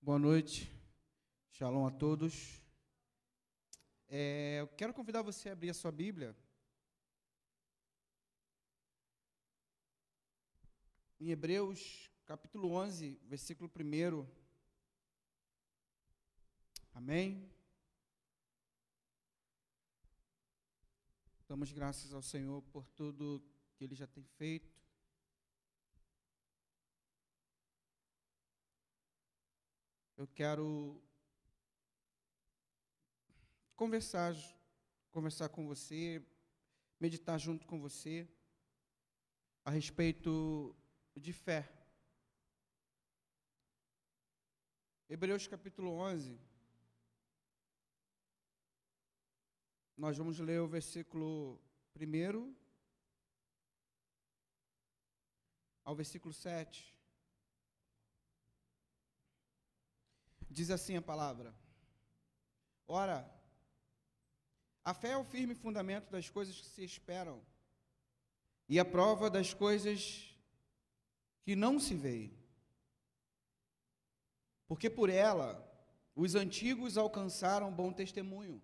Boa 0.00 0.18
noite, 0.18 0.72
shalom 1.50 1.86
a 1.86 1.90
todos. 1.90 2.62
É, 4.08 4.60
eu 4.60 4.68
quero 4.68 4.94
convidar 4.94 5.20
você 5.20 5.50
a 5.50 5.52
abrir 5.52 5.68
a 5.68 5.74
sua 5.74 5.92
Bíblia. 5.92 6.34
Em 11.20 11.28
Hebreus, 11.28 12.10
capítulo 12.24 12.72
11, 12.72 13.20
versículo 13.24 13.70
1. 13.70 14.26
Amém? 16.94 17.52
Damos 21.46 21.72
graças 21.72 22.14
ao 22.14 22.22
Senhor 22.22 22.62
por 22.72 22.86
tudo 22.86 23.44
que 23.74 23.84
Ele 23.84 23.94
já 23.94 24.06
tem 24.06 24.24
feito. 24.24 24.79
Eu 30.20 30.28
quero 30.28 31.02
conversar, 33.74 34.34
conversar 35.10 35.48
com 35.48 35.66
você, 35.66 36.22
meditar 37.00 37.38
junto 37.38 37.66
com 37.66 37.80
você 37.80 38.28
a 39.64 39.70
respeito 39.70 40.76
de 41.16 41.32
fé. 41.32 41.72
Hebreus 45.08 45.46
capítulo 45.46 45.92
11. 45.92 46.38
Nós 49.96 50.18
vamos 50.18 50.38
ler 50.38 50.60
o 50.60 50.68
versículo 50.68 51.58
1 51.96 52.54
ao 55.82 55.96
versículo 55.96 56.34
7. 56.34 56.99
Diz 60.50 60.68
assim 60.68 60.96
a 60.96 61.02
palavra: 61.02 61.54
Ora, 62.88 63.32
a 64.84 64.92
fé 64.92 65.10
é 65.10 65.16
o 65.16 65.24
firme 65.24 65.54
fundamento 65.54 66.10
das 66.10 66.28
coisas 66.28 66.60
que 66.60 66.66
se 66.66 66.82
esperam 66.82 67.40
e 68.68 68.78
a 68.78 68.84
prova 68.84 69.30
das 69.30 69.54
coisas 69.54 70.36
que 71.42 71.54
não 71.54 71.78
se 71.78 71.94
veem. 71.94 72.36
Porque 74.66 74.90
por 74.90 75.08
ela 75.08 75.66
os 76.16 76.34
antigos 76.34 76.98
alcançaram 76.98 77.72
bom 77.72 77.92
testemunho. 77.92 78.60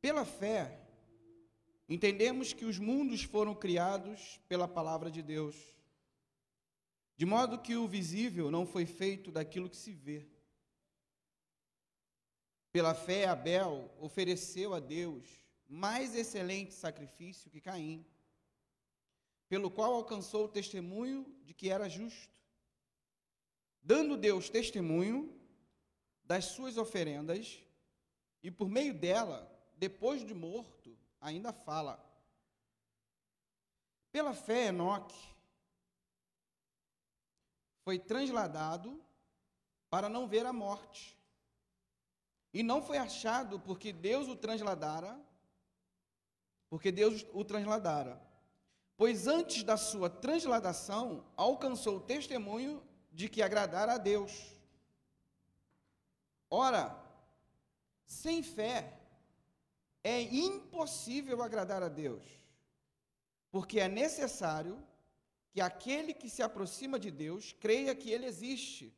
Pela 0.00 0.24
fé, 0.24 0.80
entendemos 1.88 2.52
que 2.52 2.64
os 2.64 2.78
mundos 2.78 3.22
foram 3.22 3.54
criados 3.54 4.40
pela 4.48 4.66
palavra 4.66 5.10
de 5.10 5.22
Deus 5.22 5.77
de 7.18 7.26
modo 7.26 7.58
que 7.58 7.74
o 7.74 7.88
visível 7.88 8.48
não 8.48 8.64
foi 8.64 8.86
feito 8.86 9.32
daquilo 9.32 9.68
que 9.68 9.76
se 9.76 9.92
vê. 9.92 10.24
Pela 12.70 12.94
fé, 12.94 13.26
Abel 13.26 13.92
ofereceu 13.98 14.72
a 14.72 14.78
Deus 14.78 15.26
mais 15.68 16.14
excelente 16.14 16.72
sacrifício 16.72 17.50
que 17.50 17.60
Caim, 17.60 18.06
pelo 19.48 19.68
qual 19.68 19.94
alcançou 19.94 20.44
o 20.44 20.48
testemunho 20.48 21.26
de 21.42 21.52
que 21.52 21.70
era 21.70 21.88
justo, 21.88 22.40
dando 23.82 24.16
Deus 24.16 24.48
testemunho 24.48 25.36
das 26.22 26.44
suas 26.44 26.78
oferendas, 26.78 27.60
e 28.44 28.50
por 28.50 28.68
meio 28.68 28.94
dela, 28.94 29.52
depois 29.76 30.24
de 30.24 30.34
morto, 30.34 30.96
ainda 31.20 31.52
fala. 31.52 31.98
Pela 34.12 34.32
fé, 34.32 34.66
Enoque 34.66 35.36
foi 37.88 37.98
transladado 37.98 39.02
para 39.88 40.10
não 40.10 40.28
ver 40.28 40.44
a 40.44 40.52
morte. 40.52 41.18
E 42.52 42.62
não 42.62 42.82
foi 42.82 42.98
achado 42.98 43.58
porque 43.58 43.94
Deus 43.94 44.28
o 44.28 44.36
transladara, 44.36 45.18
porque 46.68 46.92
Deus 46.92 47.24
o 47.32 47.42
transladara. 47.42 48.20
Pois 48.94 49.26
antes 49.26 49.62
da 49.62 49.78
sua 49.78 50.10
transladação, 50.10 51.24
alcançou 51.34 51.96
o 51.96 52.00
testemunho 52.00 52.86
de 53.10 53.26
que 53.26 53.40
agradara 53.40 53.94
a 53.94 53.96
Deus. 53.96 54.54
Ora, 56.50 56.94
sem 58.04 58.42
fé, 58.42 59.00
é 60.04 60.20
impossível 60.20 61.42
agradar 61.42 61.82
a 61.82 61.88
Deus, 61.88 62.22
porque 63.50 63.80
é 63.80 63.88
necessário 63.88 64.86
que 65.58 65.60
aquele 65.60 66.14
que 66.14 66.30
se 66.30 66.40
aproxima 66.40 67.00
de 67.00 67.10
Deus 67.10 67.52
creia 67.52 67.92
que 67.92 68.12
ele 68.12 68.26
existe 68.26 68.94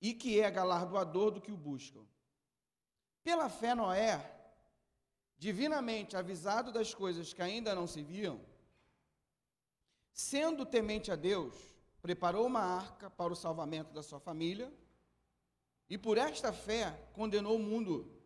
e 0.00 0.14
que 0.14 0.38
é 0.40 0.48
galardoador 0.48 1.32
do 1.32 1.40
que 1.40 1.50
o 1.50 1.56
buscam. 1.56 2.06
Pela 3.24 3.48
fé, 3.48 3.74
Noé, 3.74 4.24
divinamente 5.36 6.16
avisado 6.16 6.70
das 6.70 6.94
coisas 6.94 7.32
que 7.32 7.42
ainda 7.42 7.74
não 7.74 7.88
se 7.88 8.04
viam, 8.04 8.40
sendo 10.12 10.64
temente 10.64 11.10
a 11.10 11.16
Deus, 11.16 11.56
preparou 12.00 12.46
uma 12.46 12.60
arca 12.60 13.10
para 13.10 13.32
o 13.32 13.36
salvamento 13.36 13.92
da 13.92 14.04
sua 14.04 14.20
família, 14.20 14.72
e 15.90 15.98
por 15.98 16.18
esta 16.18 16.52
fé 16.52 16.92
condenou 17.12 17.56
o 17.56 17.64
mundo 17.70 18.16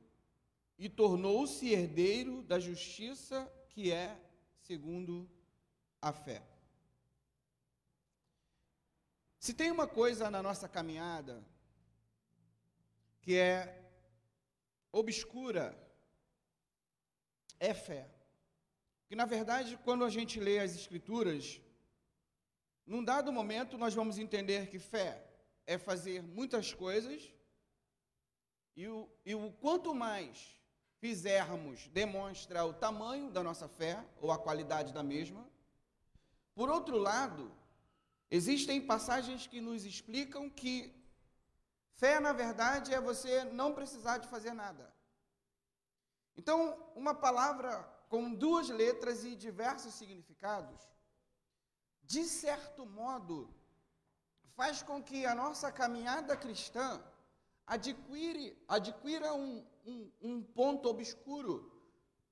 e 0.77 0.87
tornou-se 0.87 1.67
herdeiro 1.72 2.43
da 2.43 2.59
justiça 2.59 3.50
que 3.71 3.91
é 3.91 4.21
segundo 4.59 5.27
a 6.03 6.12
fé. 6.12 6.59
Se 9.44 9.54
tem 9.54 9.70
uma 9.70 9.86
coisa 9.86 10.30
na 10.30 10.42
nossa 10.42 10.68
caminhada 10.68 11.42
que 13.22 13.38
é 13.38 13.82
obscura, 14.92 15.74
é 17.58 17.72
fé. 17.72 18.06
Que 19.06 19.16
na 19.16 19.24
verdade, 19.24 19.78
quando 19.82 20.04
a 20.04 20.10
gente 20.10 20.38
lê 20.38 20.58
as 20.58 20.74
Escrituras, 20.74 21.58
num 22.86 23.02
dado 23.02 23.32
momento 23.32 23.78
nós 23.78 23.94
vamos 23.94 24.18
entender 24.18 24.68
que 24.68 24.78
fé 24.78 25.26
é 25.66 25.78
fazer 25.78 26.22
muitas 26.22 26.74
coisas, 26.74 27.32
e 28.76 28.86
o, 28.88 29.08
e 29.24 29.34
o 29.34 29.52
quanto 29.52 29.94
mais 29.94 30.54
fizermos, 30.98 31.88
demonstra 31.88 32.66
o 32.66 32.74
tamanho 32.74 33.30
da 33.30 33.42
nossa 33.42 33.66
fé, 33.66 34.04
ou 34.20 34.30
a 34.30 34.38
qualidade 34.38 34.92
da 34.92 35.02
mesma. 35.02 35.48
Por 36.54 36.68
outro 36.68 36.98
lado, 36.98 37.50
Existem 38.30 38.80
passagens 38.80 39.46
que 39.46 39.60
nos 39.60 39.84
explicam 39.84 40.48
que 40.48 40.94
fé, 41.94 42.20
na 42.20 42.32
verdade, 42.32 42.94
é 42.94 43.00
você 43.00 43.44
não 43.44 43.74
precisar 43.74 44.18
de 44.18 44.28
fazer 44.28 44.52
nada. 44.52 44.94
Então, 46.36 46.78
uma 46.94 47.14
palavra 47.14 47.82
com 48.08 48.32
duas 48.32 48.69
letras 48.69 49.24
e 49.24 49.34
diversos 49.34 49.94
significados, 49.94 50.80
de 52.02 52.24
certo 52.24 52.86
modo, 52.86 53.52
faz 54.54 54.82
com 54.82 55.02
que 55.02 55.26
a 55.26 55.34
nossa 55.34 55.70
caminhada 55.72 56.36
cristã 56.36 57.02
adquire, 57.66 58.56
adquira 58.69 59.34
um, 59.34 59.64
um, 59.84 60.12
um 60.20 60.42
ponto 60.42 60.88
obscuro 60.88 61.70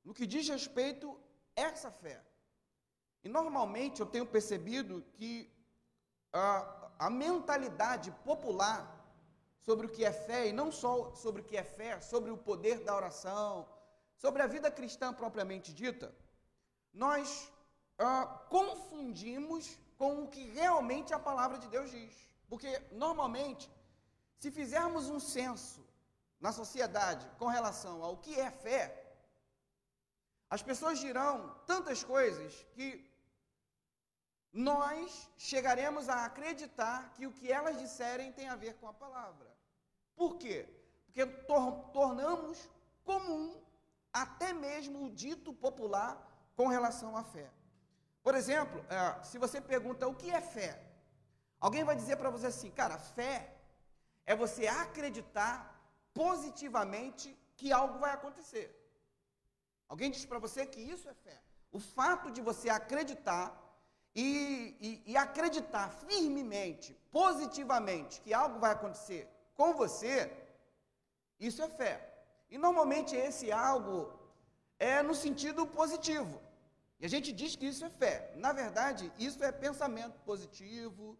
no 0.05 0.15
que 0.15 0.27
diz 0.27 0.49
respeito 0.49 1.19
a 1.57 1.61
essa 1.63 1.91
fé. 1.91 2.25
E 3.23 3.29
normalmente 3.29 4.01
eu 4.01 4.07
tenho 4.07 4.27
percebido 4.27 5.05
que 5.13 5.51
a, 6.33 6.91
a 6.99 7.11
mentalidade 7.11 8.11
popular 8.25 8.95
sobre 9.61 9.87
o 9.87 9.91
que 9.91 10.05
é 10.05 10.13
fé, 10.13 10.49
e 10.49 10.53
não 10.53 10.71
só 10.73 11.15
sobre 11.15 11.43
o 11.43 11.45
que 11.45 11.57
é 11.57 11.65
fé, 11.65 12.01
sobre 12.01 12.31
o 12.31 12.39
poder 12.39 12.81
da 12.85 12.95
oração, 12.95 13.69
sobre 14.17 14.43
a 14.43 14.47
vida 14.47 14.71
cristã 14.71 15.13
propriamente 15.13 15.73
dita, 15.73 16.15
nós 16.93 17.53
ah, 17.99 18.27
confundimos 18.49 19.79
com 19.97 20.23
o 20.23 20.29
que 20.29 20.45
realmente 20.51 21.13
a 21.13 21.19
palavra 21.19 21.59
de 21.59 21.69
Deus 21.69 21.91
diz. 21.91 22.15
Porque, 22.49 22.81
normalmente, 22.93 23.71
se 24.39 24.51
fizermos 24.51 25.09
um 25.09 25.21
censo 25.21 25.85
na 26.41 26.53
sociedade 26.53 27.29
com 27.39 27.47
relação 27.47 28.03
ao 28.03 28.17
que 28.17 28.39
é 28.39 28.51
fé, 28.51 28.83
as 30.49 30.63
pessoas 30.63 30.99
dirão 30.99 31.55
tantas 31.67 32.03
coisas 32.03 32.67
que 32.73 32.87
nós 34.53 35.31
chegaremos 35.37 36.09
a 36.09 36.25
acreditar 36.25 37.13
que 37.15 37.27
o 37.27 37.33
que 37.33 37.51
elas 37.53 37.79
disserem 37.79 38.33
tem 38.33 38.49
a 38.49 38.57
ver 38.57 38.75
com 38.75 38.89
a 38.89 38.93
palavra. 38.93 39.49
Por 40.17 40.37
quê? 40.37 40.69
Porque 41.07 41.27
tor 41.27 41.91
tornamos 41.93 42.69
comum 43.05 43.61
até 44.13 44.53
mesmo 44.53 45.05
o 45.05 45.11
dito 45.11 45.53
popular 45.53 46.13
com 46.57 46.67
relação 46.67 47.17
à 47.17 47.23
fé. 47.23 47.51
Por 48.23 48.35
exemplo, 48.35 48.85
é, 48.89 49.23
se 49.23 49.39
você 49.39 49.61
pergunta 49.61 50.09
o 50.09 50.15
que 50.15 50.31
é 50.31 50.41
fé, 50.41 50.83
alguém 51.61 51.85
vai 51.85 51.95
dizer 51.95 52.17
para 52.17 52.31
você 52.31 52.47
assim, 52.47 52.71
cara, 52.71 52.99
fé 52.99 53.55
é 54.27 54.35
você 54.35 54.67
acreditar 54.67 55.57
positivamente 56.13 57.39
que 57.57 57.73
algo 57.73 57.99
vai 57.99 58.13
acontecer. 58.13 58.75
Alguém 59.89 60.11
diz 60.11 60.25
para 60.25 60.39
você 60.39 60.67
que 60.67 60.81
isso 60.81 61.09
é 61.09 61.15
fé. 61.15 61.41
O 61.73 61.79
fato 61.79 62.31
de 62.31 62.41
você 62.41 62.69
acreditar 62.69 63.47
e, 64.21 64.77
e, 64.81 65.13
e 65.13 65.17
acreditar 65.17 65.89
firmemente, 66.09 66.89
positivamente, 67.13 68.21
que 68.23 68.35
algo 68.35 68.59
vai 68.59 68.73
acontecer 68.73 69.23
com 69.55 69.75
você, 69.75 70.15
isso 71.39 71.63
é 71.63 71.69
fé. 71.69 71.95
E 72.51 72.59
normalmente 72.59 73.15
esse 73.15 73.53
algo 73.53 73.97
é 74.77 75.03
no 75.09 75.15
sentido 75.15 75.65
positivo. 75.81 76.41
E 76.99 77.07
a 77.07 77.09
gente 77.15 77.31
diz 77.41 77.55
que 77.55 77.67
isso 77.67 77.85
é 77.85 77.91
fé. 77.91 78.33
Na 78.35 78.53
verdade, 78.53 79.13
isso 79.27 79.41
é 79.45 79.53
pensamento 79.53 80.19
positivo, 80.31 81.17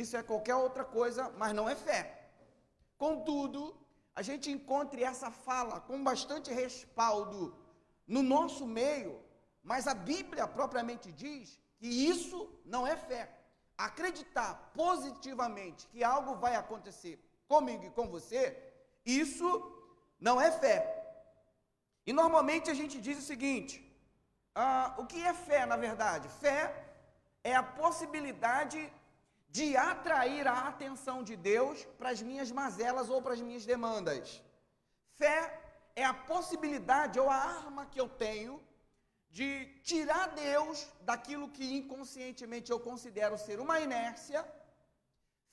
isso 0.00 0.14
é 0.14 0.22
qualquer 0.22 0.56
outra 0.56 0.84
coisa, 0.84 1.30
mas 1.38 1.54
não 1.54 1.66
é 1.66 1.74
fé. 1.74 2.28
Contudo, 2.98 3.74
a 4.14 4.20
gente 4.20 4.50
encontre 4.50 5.02
essa 5.02 5.30
fala 5.30 5.80
com 5.80 6.04
bastante 6.04 6.52
respaldo 6.52 7.56
no 8.06 8.22
nosso 8.22 8.66
meio, 8.66 9.18
mas 9.62 9.86
a 9.86 9.94
Bíblia 9.94 10.46
propriamente 10.46 11.10
diz 11.10 11.58
que 11.78 11.86
isso 11.86 12.38
não 12.64 12.86
é 12.86 12.96
fé. 12.96 13.22
Acreditar 13.76 14.72
positivamente 14.74 15.86
que 15.86 16.02
algo 16.02 16.34
vai 16.36 16.54
acontecer 16.56 17.14
comigo 17.46 17.84
e 17.84 17.90
com 17.90 18.08
você, 18.08 18.42
isso 19.04 19.48
não 20.20 20.40
é 20.40 20.50
fé. 20.50 20.78
E 22.06 22.12
normalmente 22.12 22.70
a 22.70 22.74
gente 22.74 23.00
diz 23.00 23.18
o 23.18 23.28
seguinte: 23.32 23.74
ah, 24.54 24.94
o 24.98 25.06
que 25.06 25.22
é 25.22 25.32
fé, 25.32 25.64
na 25.64 25.76
verdade? 25.76 26.28
Fé 26.40 26.60
é 27.44 27.54
a 27.54 27.62
possibilidade 27.62 28.80
de 29.48 29.76
atrair 29.76 30.46
a 30.46 30.68
atenção 30.68 31.22
de 31.22 31.36
Deus 31.36 31.84
para 31.98 32.10
as 32.10 32.20
minhas 32.20 32.50
mazelas 32.50 33.08
ou 33.08 33.22
para 33.22 33.34
as 33.34 33.40
minhas 33.40 33.64
demandas. 33.64 34.42
Fé 35.16 35.38
é 35.96 36.04
a 36.04 36.12
possibilidade 36.12 37.18
ou 37.18 37.30
a 37.30 37.36
arma 37.36 37.86
que 37.86 38.00
eu 38.00 38.08
tenho 38.08 38.62
de 39.38 39.50
tirar 39.90 40.26
Deus 40.46 40.76
daquilo 41.08 41.52
que 41.56 41.66
inconscientemente 41.80 42.72
eu 42.72 42.80
considero 42.88 43.36
ser 43.46 43.60
uma 43.64 43.76
inércia. 43.86 44.40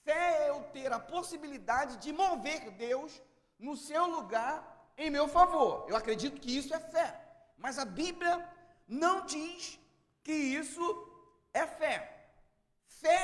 Fé 0.04 0.24
é 0.44 0.50
eu 0.50 0.60
ter 0.76 0.92
a 0.92 1.00
possibilidade 1.00 1.94
de 2.04 2.12
mover 2.12 2.72
Deus 2.86 3.12
no 3.60 3.76
seu 3.78 4.04
lugar 4.16 4.56
em 4.98 5.12
meu 5.18 5.28
favor. 5.28 5.86
Eu 5.88 5.96
acredito 5.96 6.42
que 6.42 6.58
isso 6.60 6.74
é 6.74 6.80
fé. 6.96 7.10
Mas 7.64 7.78
a 7.78 7.86
Bíblia 8.02 8.36
não 8.88 9.16
diz 9.36 9.80
que 10.24 10.34
isso 10.34 10.84
é 11.54 11.68
fé. 11.68 11.98
Fé 12.88 13.22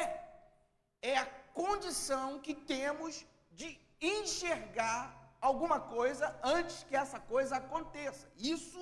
é 1.02 1.18
a 1.18 1.26
condição 1.62 2.40
que 2.46 2.54
temos 2.54 3.26
de 3.60 3.70
enxergar 4.00 5.02
alguma 5.50 5.80
coisa 5.80 6.28
antes 6.44 6.84
que 6.84 6.96
essa 6.96 7.20
coisa 7.20 7.56
aconteça. 7.56 8.32
Isso 8.38 8.82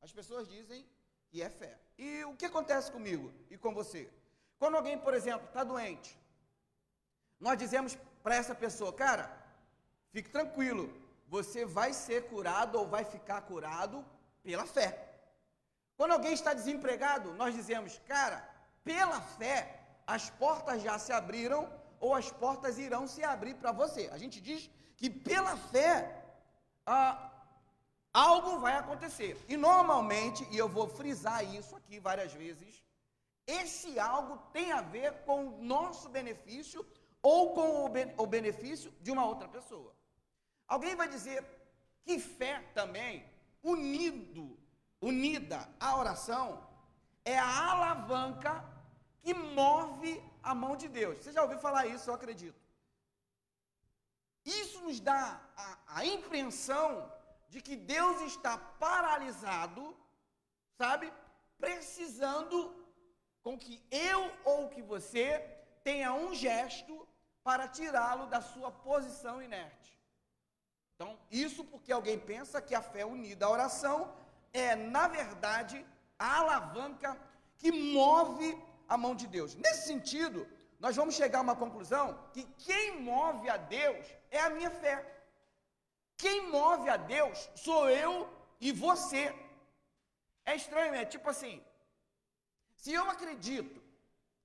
as 0.00 0.12
pessoas 0.12 0.48
dizem 0.48 0.86
que 1.28 1.42
é 1.42 1.50
fé. 1.50 1.78
E 1.96 2.24
o 2.24 2.34
que 2.34 2.46
acontece 2.46 2.90
comigo 2.90 3.32
e 3.50 3.56
com 3.56 3.74
você? 3.74 4.08
Quando 4.58 4.76
alguém, 4.76 4.98
por 4.98 5.14
exemplo, 5.14 5.46
está 5.46 5.62
doente, 5.62 6.18
nós 7.38 7.58
dizemos 7.58 7.96
para 8.22 8.34
essa 8.34 8.54
pessoa, 8.54 8.92
cara, 8.92 9.30
fique 10.10 10.30
tranquilo, 10.30 10.92
você 11.28 11.64
vai 11.64 11.92
ser 11.92 12.28
curado 12.28 12.78
ou 12.78 12.86
vai 12.86 13.04
ficar 13.04 13.40
curado 13.42 14.04
pela 14.42 14.66
fé. 14.66 14.88
Quando 15.96 16.12
alguém 16.12 16.32
está 16.32 16.54
desempregado, 16.54 17.34
nós 17.34 17.54
dizemos, 17.54 18.00
cara, 18.06 18.48
pela 18.84 19.20
fé, 19.20 19.80
as 20.06 20.30
portas 20.30 20.82
já 20.82 20.98
se 20.98 21.12
abriram 21.12 21.70
ou 22.00 22.14
as 22.14 22.30
portas 22.30 22.78
irão 22.78 23.06
se 23.06 23.22
abrir 23.22 23.54
para 23.54 23.72
você. 23.72 24.08
A 24.12 24.18
gente 24.18 24.40
diz 24.40 24.70
que 24.96 25.10
pela 25.10 25.56
fé 25.56 26.24
ah, 26.86 27.30
algo 28.18 28.58
vai 28.58 28.74
acontecer. 28.74 29.32
E 29.48 29.56
normalmente, 29.56 30.46
e 30.50 30.56
eu 30.58 30.68
vou 30.68 30.86
frisar 30.88 31.40
isso 31.58 31.76
aqui 31.76 32.00
várias 32.00 32.32
vezes, 32.32 32.82
esse 33.46 33.98
algo 33.98 34.36
tem 34.52 34.72
a 34.72 34.80
ver 34.80 35.10
com 35.26 35.46
o 35.46 35.62
nosso 35.62 36.08
benefício 36.08 36.84
ou 37.22 37.54
com 37.54 37.84
o, 37.84 37.88
ben 37.88 38.12
o 38.16 38.26
benefício 38.26 38.90
de 39.00 39.10
uma 39.10 39.24
outra 39.24 39.48
pessoa. 39.48 39.92
Alguém 40.66 40.94
vai 40.96 41.08
dizer 41.08 41.44
que 42.04 42.18
fé 42.18 42.54
também, 42.74 43.24
unido, 43.62 44.58
unida 45.00 45.68
à 45.78 45.96
oração, 45.96 46.46
é 47.24 47.38
a 47.38 47.70
alavanca 47.70 48.52
que 49.22 49.32
move 49.32 50.22
a 50.42 50.54
mão 50.54 50.76
de 50.76 50.88
Deus. 50.88 51.18
Você 51.18 51.32
já 51.32 51.42
ouviu 51.42 51.58
falar 51.58 51.86
isso, 51.86 52.10
eu 52.10 52.14
acredito. 52.14 52.60
Isso 54.44 54.80
nos 54.80 54.98
dá 54.98 55.40
a, 55.56 55.78
a 55.98 56.06
impressão 56.06 57.17
de 57.48 57.60
que 57.60 57.76
Deus 57.76 58.20
está 58.22 58.56
paralisado, 58.58 59.96
sabe? 60.76 61.12
Precisando 61.58 62.74
com 63.42 63.58
que 63.58 63.82
eu 63.90 64.30
ou 64.44 64.68
que 64.68 64.82
você 64.82 65.38
tenha 65.82 66.12
um 66.12 66.34
gesto 66.34 67.06
para 67.42 67.66
tirá-lo 67.66 68.26
da 68.26 68.40
sua 68.40 68.70
posição 68.70 69.42
inerte. 69.42 69.98
Então, 70.94 71.18
isso 71.30 71.64
porque 71.64 71.92
alguém 71.92 72.18
pensa 72.18 72.60
que 72.60 72.74
a 72.74 72.82
fé 72.82 73.06
unida 73.06 73.46
à 73.46 73.50
oração 73.50 74.12
é, 74.52 74.74
na 74.74 75.08
verdade, 75.08 75.84
a 76.18 76.40
alavanca 76.40 77.16
que 77.56 77.70
move 77.70 78.60
a 78.88 78.96
mão 78.96 79.14
de 79.14 79.26
Deus. 79.26 79.54
Nesse 79.54 79.86
sentido, 79.86 80.46
nós 80.80 80.96
vamos 80.96 81.14
chegar 81.14 81.38
a 81.38 81.42
uma 81.42 81.56
conclusão 81.56 82.18
que 82.32 82.44
quem 82.58 83.00
move 83.00 83.48
a 83.48 83.56
Deus 83.56 84.06
é 84.30 84.40
a 84.40 84.50
minha 84.50 84.70
fé. 84.70 85.17
Quem 86.22 86.36
move 86.50 86.88
a 86.90 86.96
Deus 86.96 87.38
sou 87.54 87.88
eu 87.88 88.12
e 88.60 88.72
você. 88.72 89.22
É 90.44 90.54
estranho, 90.60 90.94
é 90.94 91.04
tipo 91.14 91.28
assim: 91.30 91.56
se 92.82 92.92
eu 92.92 93.04
acredito 93.14 93.78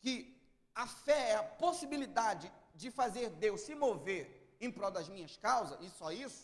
que 0.02 0.16
a 0.76 0.86
fé 1.06 1.22
é 1.32 1.36
a 1.36 1.50
possibilidade 1.66 2.52
de 2.82 2.90
fazer 3.00 3.30
Deus 3.46 3.62
se 3.62 3.76
mover 3.76 4.24
em 4.60 4.72
prol 4.72 4.92
das 4.98 5.10
minhas 5.10 5.36
causas, 5.38 5.78
e 5.82 5.90
só 5.90 6.12
isso, 6.12 6.44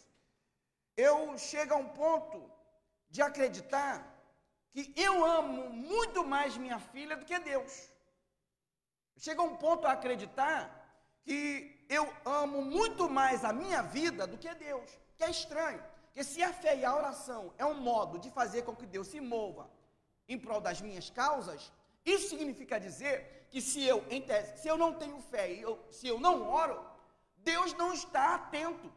eu 0.96 1.38
chego 1.38 1.74
a 1.74 1.78
um 1.78 1.90
ponto 2.02 2.40
de 3.10 3.22
acreditar 3.22 3.96
que 4.72 4.94
eu 4.96 5.26
amo 5.26 5.70
muito 5.70 6.24
mais 6.34 6.58
minha 6.58 6.80
filha 6.80 7.16
do 7.18 7.26
que 7.26 7.38
Deus. 7.40 7.74
Chega 9.18 9.42
a 9.42 9.46
um 9.46 9.56
ponto 9.56 9.86
a 9.86 9.94
acreditar 9.94 10.60
que 11.24 11.86
eu 11.90 12.06
amo 12.26 12.62
muito 12.62 13.10
mais 13.10 13.44
a 13.44 13.52
minha 13.52 13.82
vida 13.82 14.26
do 14.26 14.38
que 14.38 14.54
Deus, 14.56 14.90
que 15.20 15.26
é 15.26 15.30
estranho. 15.30 15.84
Porque 16.06 16.24
se 16.24 16.42
a 16.42 16.52
fé 16.62 16.74
e 16.78 16.86
a 16.86 16.96
oração 16.96 17.54
é 17.58 17.66
um 17.66 17.80
modo 17.90 18.18
de 18.18 18.30
fazer 18.32 18.62
com 18.64 18.76
que 18.80 18.86
Deus 18.86 19.08
se 19.08 19.20
mova 19.20 19.70
em 20.28 20.40
prol 20.40 20.62
das 20.62 20.80
minhas 20.82 21.10
causas, 21.10 21.72
isso 22.06 22.30
significa 22.30 22.80
dizer 22.80 23.48
que 23.52 23.62
se 23.62 23.84
eu, 23.84 23.98
em 24.10 24.22
tese, 24.22 24.62
se 24.62 24.68
eu 24.68 24.78
não 24.78 24.94
tenho 24.94 25.20
fé 25.34 25.52
e 25.54 25.62
eu, 25.62 25.74
se 25.92 26.08
eu 26.08 26.20
não 26.20 26.36
oro, 26.62 26.80
Deus 27.38 27.74
não 27.74 27.92
está 27.94 28.36
atento. 28.36 28.92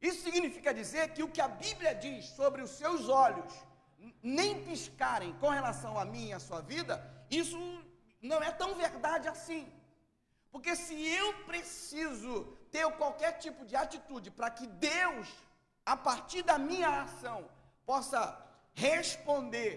Isso 0.00 0.22
significa 0.22 0.74
dizer 0.74 1.04
que 1.14 1.22
o 1.22 1.30
que 1.30 1.40
a 1.40 1.48
Bíblia 1.48 1.94
diz 1.94 2.26
sobre 2.40 2.60
os 2.60 2.70
seus 2.70 3.08
olhos 3.08 3.52
nem 4.22 4.62
piscarem 4.64 5.32
com 5.34 5.48
relação 5.48 5.98
a 5.98 6.04
mim 6.04 6.26
e 6.28 6.32
a 6.32 6.40
sua 6.40 6.60
vida, 6.60 6.94
isso 7.30 7.58
não 8.20 8.42
é 8.42 8.50
tão 8.50 8.74
verdade 8.74 9.28
assim. 9.28 9.72
Porque 10.50 10.74
se 10.76 10.94
eu 11.06 11.32
preciso 11.44 12.53
ter 12.74 12.90
qualquer 13.02 13.32
tipo 13.44 13.64
de 13.64 13.76
atitude 13.76 14.28
para 14.32 14.50
que 14.50 14.66
Deus, 14.66 15.28
a 15.86 15.96
partir 15.96 16.42
da 16.42 16.58
minha 16.58 17.02
ação, 17.02 17.48
possa 17.86 18.20
responder 18.72 19.74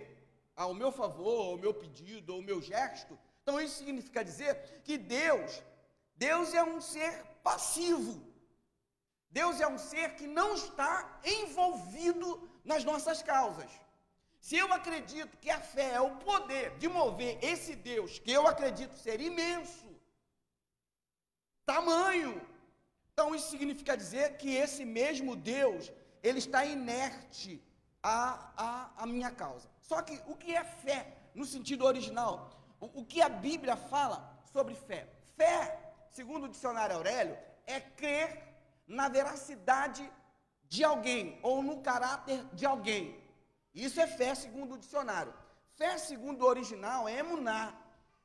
ao 0.55 0.73
meu 0.73 0.91
favor, 0.91 1.41
ao 1.51 1.57
meu 1.63 1.73
pedido, 1.81 2.33
ao 2.33 2.41
meu 2.41 2.59
gesto, 2.59 3.13
então 3.43 3.61
isso 3.61 3.77
significa 3.81 4.25
dizer 4.29 4.81
que 4.83 4.97
Deus, 4.97 5.61
Deus 6.15 6.55
é 6.55 6.63
um 6.63 6.81
ser 6.81 7.13
passivo. 7.43 8.15
Deus 9.29 9.61
é 9.61 9.67
um 9.67 9.77
ser 9.77 10.15
que 10.15 10.25
não 10.25 10.55
está 10.55 11.19
envolvido 11.23 12.49
nas 12.65 12.83
nossas 12.83 13.21
causas. 13.21 13.69
Se 14.39 14.57
eu 14.57 14.73
acredito 14.73 15.37
que 15.37 15.51
a 15.51 15.61
fé 15.61 15.89
é 15.93 16.01
o 16.01 16.15
poder 16.29 16.77
de 16.79 16.87
mover 16.87 17.37
esse 17.43 17.75
Deus, 17.75 18.17
que 18.17 18.31
eu 18.31 18.47
acredito 18.47 18.97
ser 18.97 19.21
imenso, 19.21 19.87
tamanho, 21.63 22.35
então 23.17 23.33
isso 23.33 23.49
significa 23.49 23.97
dizer 23.97 24.37
que 24.37 24.53
esse 24.53 24.85
mesmo 24.85 25.35
Deus, 25.35 25.91
ele 26.21 26.37
está 26.37 26.63
inerte 26.63 27.59
à, 28.03 28.51
à, 28.55 28.91
à 28.95 29.07
minha 29.07 29.31
causa. 29.31 29.67
Só 29.81 30.03
que 30.03 30.21
o 30.27 30.35
que 30.35 30.55
é 30.55 30.63
fé, 30.63 31.17
no 31.33 31.43
sentido 31.43 31.83
original? 31.83 32.51
O, 32.79 33.01
o 33.01 33.03
que 33.03 33.19
a 33.19 33.27
Bíblia 33.27 33.75
fala 33.75 34.39
sobre 34.53 34.75
fé? 34.75 35.07
Fé, 35.35 35.95
segundo 36.11 36.43
o 36.43 36.47
dicionário 36.47 36.95
Aurélio, 36.95 37.35
é 37.65 37.79
crer 37.79 38.29
na 38.85 39.09
veracidade 39.09 40.07
de 40.69 40.83
alguém 40.83 41.39
ou 41.41 41.63
no 41.63 41.81
caráter 41.81 42.45
de 42.53 42.67
alguém. 42.67 43.19
Isso 43.73 43.99
é 43.99 44.05
fé 44.05 44.35
segundo 44.35 44.75
o 44.75 44.77
dicionário. 44.77 45.33
Fé 45.75 45.97
segundo 45.97 46.43
o 46.43 46.47
original 46.47 47.09
é 47.09 47.17
emuná. 47.17 47.73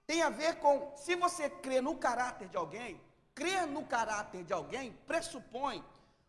Tem 0.07 0.21
a 0.21 0.29
ver 0.29 0.57
com, 0.57 0.93
se 0.97 1.17
você 1.17 1.49
crê 1.49 1.81
no 1.81 1.97
caráter 1.97 2.51
de 2.51 2.59
alguém, 2.59 3.01
crer 3.35 3.67
no 3.67 3.85
caráter 3.85 4.45
de 4.45 4.53
alguém 4.53 4.93
pressupõe 5.07 5.85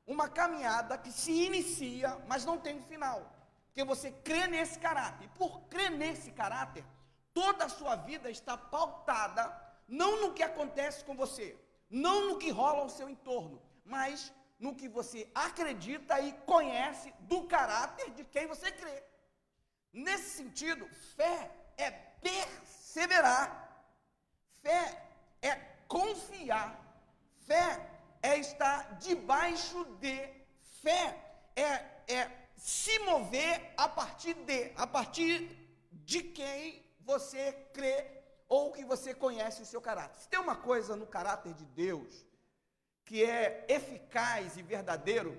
uma 0.06 0.28
caminhada 0.28 0.98
que 0.98 1.12
se 1.12 1.32
inicia, 1.32 2.18
mas 2.28 2.46
não 2.46 2.58
tem 2.58 2.78
um 2.78 2.84
final. 2.84 3.32
porque 3.68 3.84
você 3.84 4.12
crê 4.12 4.46
nesse 4.46 4.78
caráter. 4.78 5.26
E 5.26 5.28
por 5.30 5.62
crer 5.62 5.90
nesse 5.90 6.32
caráter, 6.32 6.86
toda 7.34 7.66
a 7.66 7.70
sua 7.70 7.96
vida 7.96 8.30
está 8.30 8.56
pautada 8.56 9.52
não 9.88 10.22
no 10.22 10.34
que 10.34 10.44
acontece 10.44 11.04
com 11.04 11.16
você, 11.16 11.58
não 11.90 12.30
no 12.30 12.38
que 12.38 12.52
rola 12.52 12.82
ao 12.82 12.90
seu 12.90 13.10
entorno, 13.10 13.60
mas 13.84 14.32
no 14.60 14.76
que 14.76 14.88
você 14.88 15.30
acredita 15.34 16.20
e 16.20 16.32
conhece 16.54 17.14
do 17.22 17.48
caráter 17.48 18.12
de 18.12 18.24
quem 18.24 18.46
você 18.46 18.72
crê. 18.72 19.04
Nesse 19.92 20.38
sentido, 20.38 20.88
fé 21.16 21.52
é 21.78 21.92
perseverar, 21.92 23.86
fé 24.62 25.04
é 25.42 25.56
confiar, 25.88 26.80
fé 27.46 27.90
é 28.22 28.38
estar 28.38 28.96
debaixo 28.98 29.86
de, 30.00 30.16
fé 30.82 31.04
é, 31.56 31.72
é 32.08 32.32
se 32.56 32.98
mover 33.00 33.74
a 33.76 33.88
partir 33.88 34.34
de, 34.34 34.72
a 34.76 34.88
partir 34.88 35.38
de 35.92 36.24
quem 36.24 36.84
você 37.02 37.52
crê 37.74 38.24
ou 38.48 38.72
que 38.72 38.86
você 38.86 39.14
conhece 39.14 39.62
o 39.62 39.66
seu 39.66 39.82
caráter. 39.82 40.20
Se 40.22 40.30
tem 40.30 40.40
uma 40.40 40.56
coisa 40.56 40.96
no 40.96 41.08
caráter 41.08 41.54
de 41.54 41.66
Deus 41.66 42.26
que 43.06 43.24
é 43.24 43.66
eficaz 43.68 44.56
e 44.56 44.62
verdadeiro, 44.62 45.38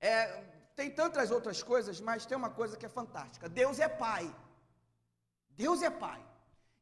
é, 0.00 0.42
tem 0.76 0.90
tantas 0.90 1.30
outras 1.30 1.62
coisas, 1.62 2.00
mas 2.00 2.26
tem 2.26 2.36
uma 2.36 2.50
coisa 2.50 2.76
que 2.76 2.86
é 2.86 2.88
fantástica. 2.88 3.48
Deus 3.48 3.78
é 3.80 3.88
Pai. 3.88 4.32
Deus 5.50 5.82
é 5.82 5.90
Pai. 5.90 6.22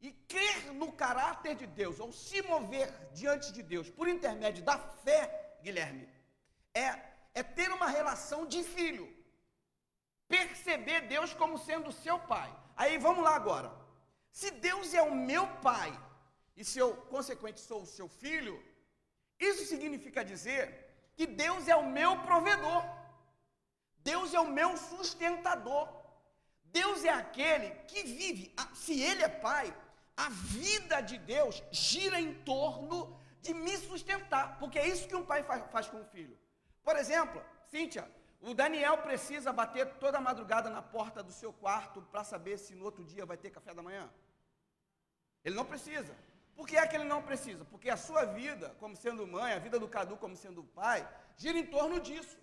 E 0.00 0.12
crer 0.12 0.72
no 0.74 0.92
caráter 0.92 1.54
de 1.54 1.66
Deus, 1.66 1.98
ou 1.98 2.12
se 2.12 2.42
mover 2.42 2.88
diante 3.12 3.52
de 3.52 3.62
Deus 3.62 3.90
por 3.90 4.08
intermédio 4.08 4.62
da 4.62 4.78
fé, 4.78 5.58
Guilherme, 5.62 6.08
é, 6.74 7.00
é 7.34 7.42
ter 7.42 7.72
uma 7.72 7.88
relação 7.88 8.46
de 8.46 8.62
filho 8.62 9.16
perceber 10.28 11.02
Deus 11.02 11.32
como 11.32 11.58
sendo 11.58 11.92
seu 11.92 12.18
pai. 12.18 12.54
Aí 12.76 12.98
vamos 12.98 13.24
lá 13.24 13.34
agora. 13.34 13.72
Se 14.30 14.50
Deus 14.50 14.92
é 14.92 15.02
o 15.02 15.14
meu 15.14 15.46
pai, 15.68 15.90
e 16.56 16.64
se 16.64 16.78
eu, 16.78 16.94
consequente, 17.14 17.60
sou 17.60 17.82
o 17.82 17.86
seu 17.86 18.08
filho, 18.08 18.62
isso 19.38 19.64
significa 19.66 20.24
dizer 20.24 20.62
que 21.14 21.26
Deus 21.26 21.68
é 21.68 21.76
o 21.76 21.90
meu 21.98 22.20
provedor, 22.20 22.84
Deus 23.98 24.34
é 24.34 24.40
o 24.40 24.50
meu 24.50 24.76
sustentador, 24.76 25.88
Deus 26.64 27.04
é 27.04 27.10
aquele 27.10 27.70
que 27.90 28.02
vive, 28.02 28.54
se 28.74 29.00
Ele 29.00 29.22
é 29.22 29.28
pai, 29.28 29.74
a 30.16 30.28
vida 30.30 31.00
de 31.00 31.18
Deus 31.18 31.62
gira 31.70 32.20
em 32.20 32.32
torno 32.42 33.18
de 33.42 33.52
me 33.52 33.76
sustentar, 33.76 34.58
porque 34.58 34.78
é 34.78 34.88
isso 34.88 35.06
que 35.06 35.14
um 35.14 35.25
pai 35.25 35.42
faz, 35.42 35.62
faz 35.70 35.87
com 35.87 36.00
o 36.00 36.04
filho. 36.06 36.37
Por 36.82 36.96
exemplo, 36.96 37.42
Cíntia, 37.66 38.11
o 38.40 38.54
Daniel 38.54 38.99
precisa 38.99 39.52
bater 39.52 39.87
toda 39.94 40.20
madrugada 40.20 40.70
na 40.70 40.80
porta 40.80 41.23
do 41.23 41.32
seu 41.32 41.52
quarto 41.52 42.00
para 42.02 42.25
saber 42.25 42.58
se 42.58 42.75
no 42.75 42.85
outro 42.85 43.04
dia 43.04 43.26
vai 43.26 43.37
ter 43.37 43.50
café 43.50 43.75
da 43.75 43.82
manhã? 43.82 44.08
Ele 45.44 45.54
não 45.54 45.64
precisa. 45.64 46.16
Por 46.54 46.66
que 46.66 46.76
é 46.76 46.87
que 46.87 46.96
ele 46.96 47.04
não 47.04 47.23
precisa? 47.23 47.64
Porque 47.64 47.90
a 47.90 47.96
sua 47.96 48.25
vida, 48.25 48.75
como 48.80 48.96
sendo 48.96 49.26
mãe, 49.26 49.52
a 49.52 49.58
vida 49.58 49.78
do 49.78 49.88
Cadu 49.88 50.16
como 50.16 50.35
sendo 50.35 50.64
pai, 50.64 51.06
gira 51.37 51.58
em 51.58 51.66
torno 51.66 52.00
disso, 52.00 52.38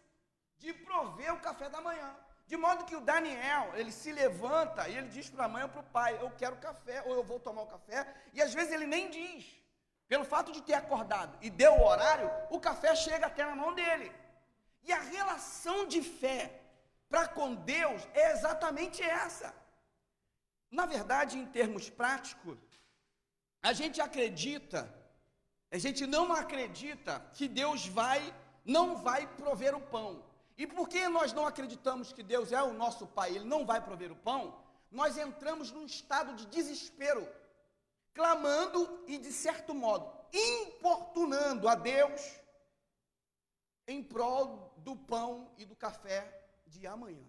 de 0.60 0.72
prover 0.74 1.34
o 1.34 1.40
café 1.40 1.68
da 1.68 1.82
manhã. 1.82 2.16
De 2.46 2.58
modo 2.58 2.86
que 2.86 2.96
o 2.96 3.02
Daniel, 3.02 3.72
ele 3.76 3.92
se 3.92 4.12
levanta 4.12 4.88
e 4.88 4.98
ele 4.98 5.08
diz 5.08 5.30
para 5.30 5.46
a 5.46 5.48
mãe 5.48 5.64
ou 5.64 5.70
para 5.70 5.80
o 5.80 5.92
pai, 5.98 6.18
eu 6.22 6.30
quero 6.32 6.58
café, 6.58 7.02
ou 7.06 7.16
eu 7.16 7.24
vou 7.24 7.40
tomar 7.40 7.62
o 7.64 7.68
café, 7.68 8.06
e 8.34 8.42
às 8.42 8.54
vezes 8.54 8.74
ele 8.74 8.86
nem 8.86 9.10
diz. 9.10 9.46
Pelo 10.08 10.26
fato 10.26 10.52
de 10.52 10.62
ter 10.62 10.74
acordado 10.74 11.38
e 11.42 11.50
deu 11.50 11.74
o 11.74 11.86
horário, 11.86 12.30
o 12.50 12.60
café 12.60 12.96
chega 12.96 13.28
até 13.28 13.46
na 13.46 13.56
mão 13.56 13.74
dele. 13.74 14.12
E 14.84 14.92
a 14.92 15.00
relação 15.00 15.88
de 15.88 16.02
fé 16.02 16.60
para 17.10 17.28
com 17.28 17.56
Deus 17.56 18.06
é 18.14 18.32
exatamente 18.32 19.02
essa. 19.02 19.54
Na 20.70 20.86
verdade, 20.86 21.38
em 21.38 21.46
termos 21.46 21.90
práticos, 21.90 22.58
a 23.62 23.72
gente 23.72 24.02
acredita, 24.02 24.94
a 25.72 25.78
gente 25.78 26.06
não 26.06 26.34
acredita 26.34 27.20
que 27.34 27.48
Deus 27.48 27.88
vai, 27.88 28.34
não 28.66 28.98
vai 28.98 29.26
prover 29.26 29.74
o 29.76 29.80
pão. 29.80 30.33
E 30.58 30.68
por 30.68 30.88
que 30.88 31.08
nós 31.08 31.34
não 31.34 31.48
acreditamos 31.48 32.14
que 32.14 32.22
Deus 32.22 32.52
é 32.52 32.62
o 32.62 32.74
nosso 32.74 33.08
Pai, 33.08 33.36
Ele 33.36 33.46
não 33.46 33.66
vai 33.66 33.82
prover 33.82 34.12
o 34.12 34.16
pão? 34.16 34.62
Nós 34.92 35.18
entramos 35.18 35.72
num 35.72 35.86
estado 35.86 36.36
de 36.36 36.46
desespero, 36.46 37.28
clamando 38.14 39.04
e, 39.08 39.18
de 39.18 39.32
certo 39.32 39.74
modo, 39.74 40.12
importunando 40.32 41.68
a 41.68 41.76
Deus 41.76 42.22
em 43.88 44.04
prol 44.04 44.74
do 44.78 44.96
pão 44.96 45.52
e 45.58 45.66
do 45.66 45.76
café 45.76 46.48
de 46.68 46.86
amanhã. 46.86 47.26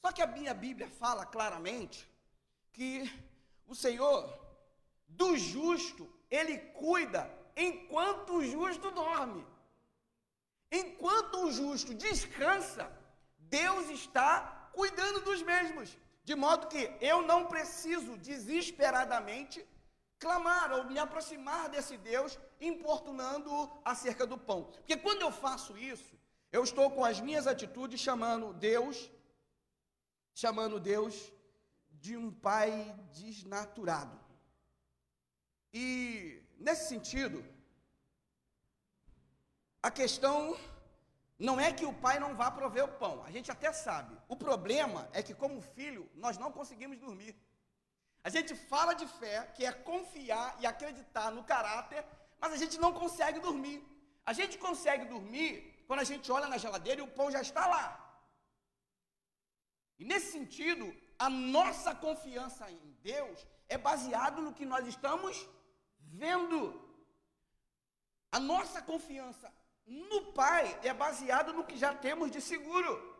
Só 0.00 0.12
que 0.12 0.22
a 0.22 0.26
minha 0.26 0.54
Bíblia 0.54 0.88
fala 0.88 1.26
claramente 1.26 2.08
que 2.72 3.10
o 3.66 3.74
Senhor, 3.74 4.32
do 5.06 5.36
justo, 5.36 6.08
ele 6.30 6.58
cuida 6.58 7.30
enquanto 7.56 8.34
o 8.34 8.44
justo 8.44 8.90
dorme. 8.90 9.46
Enquanto 10.80 11.34
o 11.44 11.52
justo 11.52 11.92
descansa, 11.92 12.90
Deus 13.38 13.90
está 13.90 14.70
cuidando 14.72 15.20
dos 15.20 15.42
mesmos. 15.42 15.88
De 16.24 16.34
modo 16.34 16.68
que 16.72 16.82
eu 17.00 17.20
não 17.30 17.40
preciso 17.46 18.16
desesperadamente 18.16 19.66
clamar 20.18 20.72
ou 20.72 20.84
me 20.84 20.98
aproximar 20.98 21.68
desse 21.68 21.96
Deus, 21.98 22.38
importunando-o 22.60 23.68
acerca 23.84 24.24
do 24.24 24.38
pão. 24.38 24.60
Porque 24.64 24.96
quando 24.96 25.22
eu 25.22 25.32
faço 25.32 25.76
isso, 25.76 26.14
eu 26.52 26.62
estou 26.62 26.90
com 26.90 27.04
as 27.04 27.20
minhas 27.20 27.46
atitudes 27.46 28.00
chamando 28.00 28.52
Deus, 28.54 29.10
chamando 30.32 30.78
Deus 30.78 31.32
de 31.90 32.16
um 32.16 32.30
pai 32.30 32.70
desnaturado. 33.12 34.18
E 35.74 36.40
nesse 36.56 36.88
sentido, 36.88 37.44
a 39.82 39.90
questão 39.90 40.56
não 41.38 41.58
é 41.58 41.72
que 41.72 41.84
o 41.84 41.92
pai 42.04 42.18
não 42.20 42.36
vá 42.36 42.48
prover 42.50 42.84
o 42.84 42.96
pão, 43.02 43.22
a 43.24 43.30
gente 43.30 43.50
até 43.50 43.72
sabe. 43.72 44.16
O 44.28 44.36
problema 44.36 45.08
é 45.12 45.22
que, 45.22 45.34
como 45.34 45.60
filho, 45.60 46.08
nós 46.14 46.38
não 46.38 46.52
conseguimos 46.52 46.98
dormir. 46.98 47.34
A 48.22 48.30
gente 48.30 48.54
fala 48.54 48.92
de 48.94 49.06
fé, 49.06 49.36
que 49.54 49.64
é 49.64 49.72
confiar 49.72 50.56
e 50.60 50.66
acreditar 50.66 51.32
no 51.32 51.42
caráter, 51.42 52.04
mas 52.40 52.52
a 52.52 52.56
gente 52.56 52.78
não 52.78 52.92
consegue 52.92 53.40
dormir. 53.40 53.78
A 54.24 54.32
gente 54.32 54.56
consegue 54.56 55.04
dormir 55.06 55.84
quando 55.88 56.00
a 56.00 56.04
gente 56.04 56.30
olha 56.30 56.46
na 56.46 56.58
geladeira 56.64 57.00
e 57.00 57.04
o 57.04 57.14
pão 57.18 57.28
já 57.36 57.42
está 57.42 57.66
lá. 57.66 57.84
E 59.98 60.04
nesse 60.04 60.30
sentido, 60.30 60.94
a 61.18 61.28
nossa 61.28 61.92
confiança 61.94 62.70
em 62.70 62.96
Deus 63.02 63.46
é 63.68 63.76
baseado 63.76 64.40
no 64.40 64.54
que 64.54 64.64
nós 64.64 64.86
estamos 64.86 65.34
vendo. 65.98 66.60
A 68.30 68.38
nossa 68.38 68.80
confiança 68.80 69.52
no 69.86 70.32
Pai 70.32 70.78
é 70.82 70.92
baseado 70.92 71.52
no 71.52 71.64
que 71.64 71.76
já 71.76 71.94
temos 71.94 72.30
de 72.30 72.40
seguro. 72.40 73.10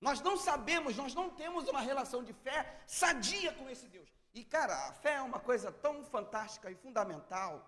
Nós 0.00 0.20
não 0.20 0.36
sabemos, 0.36 0.96
nós 0.96 1.14
não 1.14 1.30
temos 1.30 1.68
uma 1.68 1.80
relação 1.80 2.24
de 2.24 2.32
fé 2.32 2.80
sadia 2.86 3.52
com 3.52 3.70
esse 3.70 3.86
Deus. 3.86 4.08
E 4.34 4.44
cara, 4.44 4.74
a 4.88 4.92
fé 4.92 5.14
é 5.14 5.22
uma 5.22 5.38
coisa 5.38 5.70
tão 5.70 6.04
fantástica 6.04 6.70
e 6.70 6.74
fundamental 6.74 7.64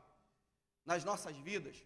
nas 0.84 1.04
nossas 1.04 1.37
vidas 1.37 1.76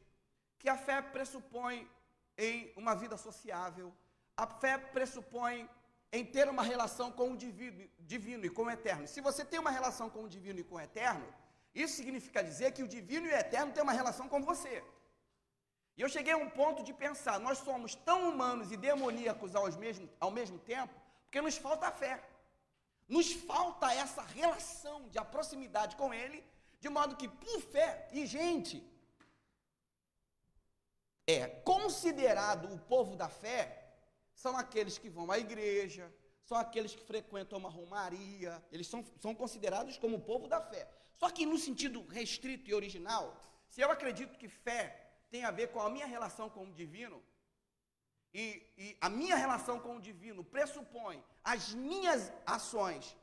que 0.59 0.69
a 0.69 0.77
fé 0.77 1.01
pressupõe 1.01 1.89
em 2.37 2.73
uma 2.77 2.95
vida 2.95 3.17
sociável, 3.17 3.95
a 4.37 4.47
fé 4.47 4.79
pressupõe 4.79 5.69
em 6.11 6.25
ter 6.25 6.49
uma 6.49 6.63
relação 6.63 7.13
com 7.13 7.33
o 7.33 7.37
divino, 7.37 7.89
divino, 7.99 8.47
e 8.47 8.51
com 8.51 8.65
o 8.65 8.71
eterno. 8.71 9.07
Se 9.07 9.21
você 9.21 9.45
tem 9.45 9.61
uma 9.61 9.71
relação 9.71 10.09
com 10.09 10.25
o 10.25 10.29
divino 10.29 10.61
e 10.61 10.65
com 10.65 10.77
o 10.77 10.81
eterno, 10.81 11.27
isso 11.75 11.97
significa 11.97 12.43
dizer 12.43 12.73
que 12.73 12.83
o 12.83 12.89
divino 12.89 13.27
e 13.27 13.31
o 13.31 13.37
eterno 13.37 13.73
têm 13.73 13.83
uma 13.83 13.93
relação 13.93 14.29
com 14.29 14.43
você. 14.43 14.83
E 15.99 16.00
eu 16.00 16.09
cheguei 16.09 16.33
a 16.33 16.37
um 16.37 16.49
ponto 16.49 16.85
de 16.85 16.93
pensar, 16.93 17.40
nós 17.40 17.59
somos 17.59 17.97
tão 17.97 18.28
humanos 18.28 18.71
e 18.71 18.76
demoníacos 18.76 19.57
ao 19.57 19.67
mesmo, 19.73 20.09
ao 20.21 20.31
mesmo 20.31 20.57
tempo, 20.61 20.95
porque 21.25 21.40
nos 21.40 21.57
falta 21.57 21.88
a 21.88 21.90
fé. 21.90 22.23
Nos 23.09 23.33
falta 23.33 23.93
essa 23.93 24.23
relação 24.23 25.09
de 25.09 25.19
proximidade 25.25 25.97
com 25.97 26.14
Ele, 26.14 26.45
de 26.78 26.88
modo 26.88 27.17
que, 27.17 27.26
por 27.26 27.61
fé, 27.62 28.09
e 28.12 28.25
gente, 28.26 28.76
é 31.26 31.49
considerado 31.73 32.73
o 32.73 32.78
povo 32.78 33.17
da 33.17 33.28
fé 33.28 33.62
são 34.33 34.57
aqueles 34.57 34.99
que 34.99 35.11
vão 35.11 35.33
à 35.33 35.37
igreja, 35.37 36.14
são 36.45 36.57
aqueles 36.57 36.95
que 36.95 37.02
frequentam 37.02 37.59
uma 37.59 37.69
romaria, 37.69 38.62
eles 38.71 38.87
são, 38.87 39.05
são 39.21 39.35
considerados 39.35 39.99
como 39.99 40.19
o 40.19 40.21
povo 40.21 40.47
da 40.47 40.61
fé. 40.61 40.88
Só 41.17 41.28
que 41.28 41.45
no 41.45 41.59
sentido 41.59 42.07
restrito 42.07 42.71
e 42.71 42.75
original, 42.75 43.37
se 43.69 43.81
eu 43.81 43.90
acredito 43.90 44.38
que 44.38 44.49
fé 44.49 45.08
tem 45.31 45.45
a 45.45 45.51
ver 45.51 45.69
com 45.73 45.81
a 45.81 45.91
minha 45.91 46.07
relação 46.07 46.49
com 46.51 46.65
o 46.65 46.73
divino, 46.73 47.23
e, 48.33 48.63
e 48.77 48.97
a 49.01 49.09
minha 49.09 49.37
relação 49.37 49.81
com 49.81 49.97
o 49.97 50.01
divino 50.01 50.45
pressupõe 50.45 51.23
as 51.43 51.73
minhas 51.75 52.33
ações 52.47 53.17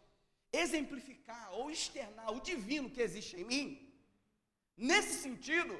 exemplificar 0.51 1.53
ou 1.53 1.69
externar 1.69 2.31
o 2.31 2.41
divino 2.41 2.89
que 2.89 3.01
existe 3.01 3.39
em 3.39 3.45
mim, 3.45 3.93
nesse 4.75 5.13
sentido, 5.21 5.75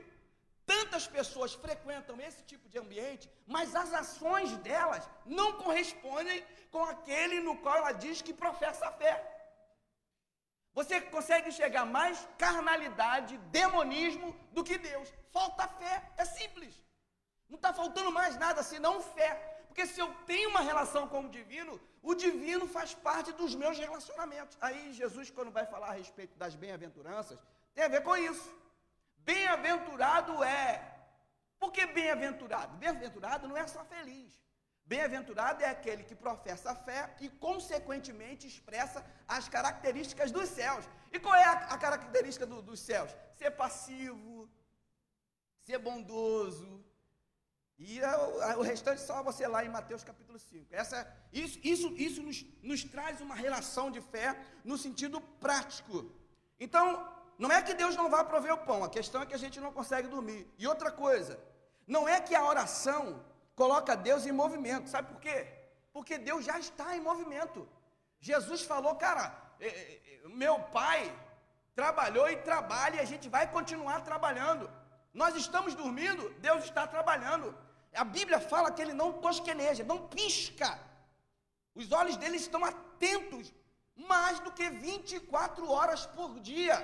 Tantas 0.65 1.05
pessoas 1.05 1.53
frequentam 1.53 2.19
esse 2.19 2.41
tipo 2.43 2.67
de 2.67 2.77
ambiente, 2.79 3.29
mas 3.45 3.75
as 3.75 3.93
ações 3.93 4.57
delas 4.57 5.07
não 5.23 5.53
correspondem 5.63 6.43
com 6.71 6.83
aquele 6.83 7.39
no 7.39 7.57
qual 7.57 7.77
ela 7.77 7.91
diz 7.91 8.21
que 8.21 8.33
professa 8.33 8.87
a 8.87 8.91
fé. 8.91 9.13
Você 10.77 10.99
consegue 10.99 11.47
enxergar 11.49 11.85
mais 11.85 12.27
carnalidade, 12.37 13.37
demonismo 13.59 14.35
do 14.51 14.61
que 14.61 14.77
Deus. 14.77 15.07
Falta 15.31 15.65
fé, 15.79 16.11
é 16.17 16.25
simples. 16.25 16.73
Não 17.49 17.55
está 17.55 17.73
faltando 17.73 18.11
mais 18.11 18.37
nada 18.37 18.61
senão 18.61 19.01
fé. 19.01 19.31
Porque 19.67 19.87
se 19.87 19.99
eu 19.99 20.13
tenho 20.25 20.49
uma 20.49 20.59
relação 20.59 21.07
com 21.07 21.21
o 21.21 21.29
divino, 21.29 21.79
o 22.01 22.13
divino 22.13 22.67
faz 22.67 22.93
parte 22.93 23.31
dos 23.31 23.55
meus 23.55 23.77
relacionamentos. 23.77 24.57
Aí 24.59 24.93
Jesus, 24.93 25.29
quando 25.29 25.49
vai 25.49 25.65
falar 25.65 25.89
a 25.91 25.93
respeito 25.93 26.37
das 26.37 26.55
bem-aventuranças, 26.55 27.39
tem 27.73 27.85
a 27.85 27.93
ver 27.95 28.03
com 28.03 28.15
isso. 28.17 28.53
Bem-aventurado 29.17 30.43
é. 30.43 30.81
Por 31.57 31.71
que 31.71 31.85
bem-aventurado? 31.85 32.75
Bem-aventurado 32.77 33.47
não 33.47 33.55
é 33.55 33.65
só 33.65 33.83
feliz. 33.85 34.44
Bem-aventurado 34.85 35.63
é 35.63 35.69
aquele 35.69 36.03
que 36.03 36.15
professa 36.15 36.71
a 36.71 36.75
fé 36.75 37.15
e, 37.19 37.27
consequentemente, 37.27 38.47
expressa 38.47 39.03
as 39.27 39.49
características 39.49 40.31
dos 40.31 40.47
céus. 40.49 40.87
E 41.11 41.19
qual 41.19 41.33
é 41.33 41.43
a, 41.43 41.53
a 41.75 41.77
característica 41.77 42.45
do, 42.45 42.61
dos 42.61 42.79
céus? 42.79 43.09
Ser 43.35 43.51
passivo, 43.51 44.47
ser 45.61 45.79
bondoso. 45.79 46.83
E 47.79 48.01
a, 48.01 48.57
o 48.57 48.61
restante 48.61 49.01
só 49.01 49.23
você 49.23 49.47
lá 49.47 49.65
em 49.65 49.69
Mateus 49.69 50.03
capítulo 50.03 50.37
5. 50.37 50.67
Essa, 50.69 51.05
isso 51.33 51.59
isso, 51.63 51.87
isso 51.97 52.21
nos, 52.21 52.45
nos 52.61 52.83
traz 52.83 53.19
uma 53.21 53.35
relação 53.35 53.89
de 53.89 53.99
fé 53.99 54.39
no 54.63 54.77
sentido 54.77 55.19
prático. 55.19 56.11
Então, 56.59 57.11
não 57.39 57.51
é 57.51 57.61
que 57.61 57.73
Deus 57.73 57.95
não 57.95 58.09
vá 58.09 58.23
prover 58.23 58.53
o 58.53 58.65
pão, 58.69 58.83
a 58.83 58.89
questão 58.89 59.21
é 59.21 59.25
que 59.25 59.33
a 59.33 59.43
gente 59.45 59.59
não 59.59 59.73
consegue 59.73 60.07
dormir. 60.07 60.47
E 60.59 60.67
outra 60.67 60.91
coisa, 60.91 61.39
não 61.85 62.07
é 62.07 62.21
que 62.21 62.35
a 62.35 62.45
oração 62.45 63.25
coloca 63.55 63.95
Deus 63.95 64.25
em 64.25 64.31
movimento, 64.31 64.89
sabe 64.89 65.07
por 65.11 65.19
quê? 65.19 65.47
Porque 65.93 66.17
Deus 66.17 66.43
já 66.43 66.59
está 66.59 66.95
em 66.95 67.01
movimento. 67.09 67.67
Jesus 68.19 68.61
falou, 68.63 68.95
cara, 68.95 69.23
é, 69.59 69.67
é, 69.67 70.01
é, 70.25 70.27
meu 70.27 70.59
pai 70.77 71.01
trabalhou 71.73 72.29
e 72.29 72.37
trabalha 72.37 72.95
e 72.97 72.99
a 72.99 73.05
gente 73.05 73.27
vai 73.29 73.45
continuar 73.51 74.01
trabalhando. 74.01 74.69
Nós 75.13 75.35
estamos 75.35 75.73
dormindo, 75.73 76.29
Deus 76.47 76.63
está 76.65 76.85
trabalhando. 76.85 77.55
A 77.93 78.03
Bíblia 78.03 78.39
fala 78.39 78.71
que 78.71 78.81
ele 78.81 78.93
não 78.93 79.13
tosqueneja, 79.13 79.83
não 79.83 80.07
pisca. 80.07 80.77
Os 81.73 81.91
olhos 81.91 82.17
dele 82.17 82.37
estão 82.37 82.63
atentos 82.65 83.53
mais 83.95 84.39
do 84.39 84.51
que 84.51 84.69
24 84.69 85.69
horas 85.69 86.05
por 86.05 86.39
dia. 86.39 86.77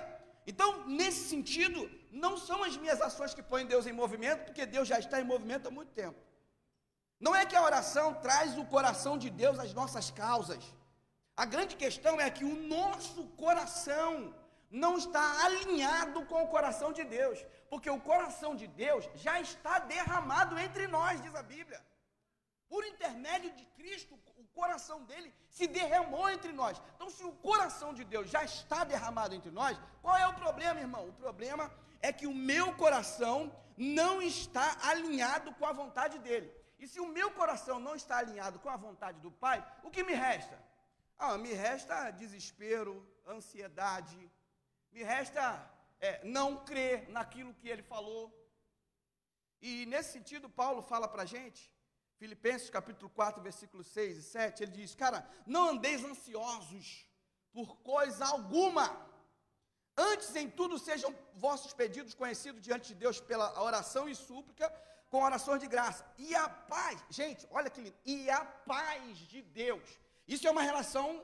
Então, 0.47 0.85
nesse 0.87 1.27
sentido, 1.29 1.89
não 2.11 2.37
são 2.37 2.63
as 2.63 2.77
minhas 2.77 3.01
ações 3.01 3.33
que 3.33 3.43
põem 3.43 3.65
Deus 3.65 3.85
em 3.85 3.93
movimento, 3.93 4.45
porque 4.45 4.65
Deus 4.65 4.87
já 4.87 4.99
está 4.99 5.19
em 5.19 5.23
movimento 5.23 5.67
há 5.67 5.71
muito 5.71 5.91
tempo. 5.91 6.17
Não 7.25 7.33
é 7.35 7.45
que 7.45 7.55
a 7.55 7.63
oração 7.69 8.15
traz 8.15 8.57
o 8.57 8.65
coração 8.65 9.15
de 9.23 9.29
Deus 9.29 9.59
às 9.59 9.73
nossas 9.79 10.09
causas. 10.09 10.63
A 11.37 11.45
grande 11.45 11.75
questão 11.75 12.19
é 12.19 12.27
que 12.31 12.43
o 12.43 12.55
nosso 12.77 13.27
coração 13.43 14.33
não 14.71 14.97
está 14.97 15.45
alinhado 15.45 16.25
com 16.25 16.41
o 16.43 16.47
coração 16.47 16.91
de 16.91 17.03
Deus, 17.03 17.37
porque 17.69 17.89
o 17.91 17.99
coração 17.99 18.55
de 18.55 18.67
Deus 18.67 19.07
já 19.15 19.39
está 19.39 19.77
derramado 19.77 20.57
entre 20.57 20.87
nós, 20.87 21.21
diz 21.21 21.35
a 21.35 21.43
Bíblia. 21.43 21.79
Por 22.67 22.83
intermédio 22.85 23.51
de 23.51 23.65
Cristo, 23.77 24.17
o 24.37 24.45
coração 24.59 25.03
dele 25.03 25.31
se 25.49 25.67
derramou 25.67 26.27
entre 26.29 26.51
nós. 26.51 26.81
Então, 26.95 27.09
se 27.09 27.23
o 27.23 27.33
coração 27.33 27.93
de 27.93 28.03
Deus 28.03 28.31
já 28.31 28.43
está 28.43 28.83
derramado 28.83 29.35
entre 29.35 29.51
nós, 29.51 29.79
qual 30.01 30.17
é 30.17 30.27
o 30.27 30.33
problema, 30.33 30.79
irmão? 30.79 31.07
O 31.07 31.13
problema 31.13 31.71
é 32.01 32.11
que 32.11 32.25
o 32.25 32.33
meu 32.33 32.73
coração 32.73 33.55
não 33.77 34.21
está 34.21 34.77
alinhado 34.83 35.53
com 35.53 35.65
a 35.67 35.73
vontade 35.73 36.17
dele. 36.17 36.60
E 36.81 36.87
se 36.87 36.99
o 36.99 37.07
meu 37.07 37.29
coração 37.31 37.79
não 37.79 37.95
está 37.95 38.17
alinhado 38.17 38.59
com 38.59 38.69
a 38.69 38.75
vontade 38.75 39.19
do 39.21 39.31
Pai, 39.31 39.59
o 39.83 39.91
que 39.91 40.03
me 40.03 40.13
resta? 40.13 40.57
Ah, 41.17 41.37
me 41.37 41.53
resta 41.53 42.09
desespero, 42.11 42.93
ansiedade, 43.25 44.19
me 44.91 45.03
resta 45.03 45.43
é, 45.99 46.23
não 46.23 46.65
crer 46.65 47.07
naquilo 47.09 47.53
que 47.53 47.69
ele 47.69 47.83
falou. 47.83 48.23
E 49.61 49.85
nesse 49.85 50.13
sentido, 50.13 50.49
Paulo 50.49 50.81
fala 50.81 51.07
para 51.07 51.21
a 51.21 51.31
gente 51.37 51.71
Filipenses 52.21 52.69
capítulo 52.69 53.09
4, 53.09 53.41
versículos 53.41 53.87
6 53.87 54.17
e 54.17 54.21
7, 54.21 54.61
ele 54.61 54.71
diz: 54.71 54.93
Cara, 54.93 55.27
não 55.43 55.69
andeis 55.69 56.03
ansiosos 56.03 57.07
por 57.51 57.77
coisa 57.77 58.23
alguma. 58.25 58.85
Antes 59.97 60.35
em 60.35 60.47
tudo 60.47 60.77
sejam 60.77 61.15
vossos 61.33 61.73
pedidos 61.73 62.13
conhecidos 62.13 62.61
diante 62.61 62.89
de 62.89 62.95
Deus 62.95 63.19
pela 63.19 63.59
oração 63.59 64.07
e 64.07 64.13
súplica, 64.13 64.71
com 65.11 65.21
orações 65.21 65.59
de 65.59 65.67
graça. 65.67 66.03
E 66.17 66.33
a 66.33 66.47
paz, 66.49 66.97
gente, 67.09 67.45
olha 67.51 67.69
que 67.69 67.81
lindo, 67.81 67.97
e 68.05 68.29
a 68.29 68.43
paz 68.45 69.17
de 69.31 69.41
Deus. 69.41 69.87
Isso 70.27 70.47
é 70.47 70.51
uma 70.51 70.61
relação, 70.61 71.21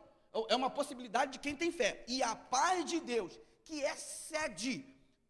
é 0.50 0.56
uma 0.56 0.70
possibilidade 0.70 1.32
de 1.32 1.40
quem 1.40 1.56
tem 1.56 1.72
fé. 1.72 2.04
E 2.08 2.22
a 2.22 2.36
paz 2.36 2.84
de 2.86 3.00
Deus, 3.00 3.40
que 3.64 3.80
excede 3.80 4.86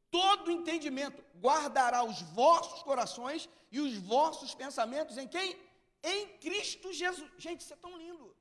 todo 0.09 0.51
entendimento, 0.51 1.23
guardará 1.39 2.03
os 2.03 2.21
vossos 2.41 2.81
corações 2.81 3.47
e 3.71 3.79
os 3.79 3.95
vossos 3.97 4.55
pensamentos 4.55 5.17
em 5.19 5.27
quem? 5.27 5.55
Em 6.03 6.27
Cristo 6.39 6.91
Jesus. 6.91 7.29
Gente, 7.37 7.61
isso 7.61 7.73
é 7.73 7.77
tão 7.77 7.95
lindo. 7.95 8.35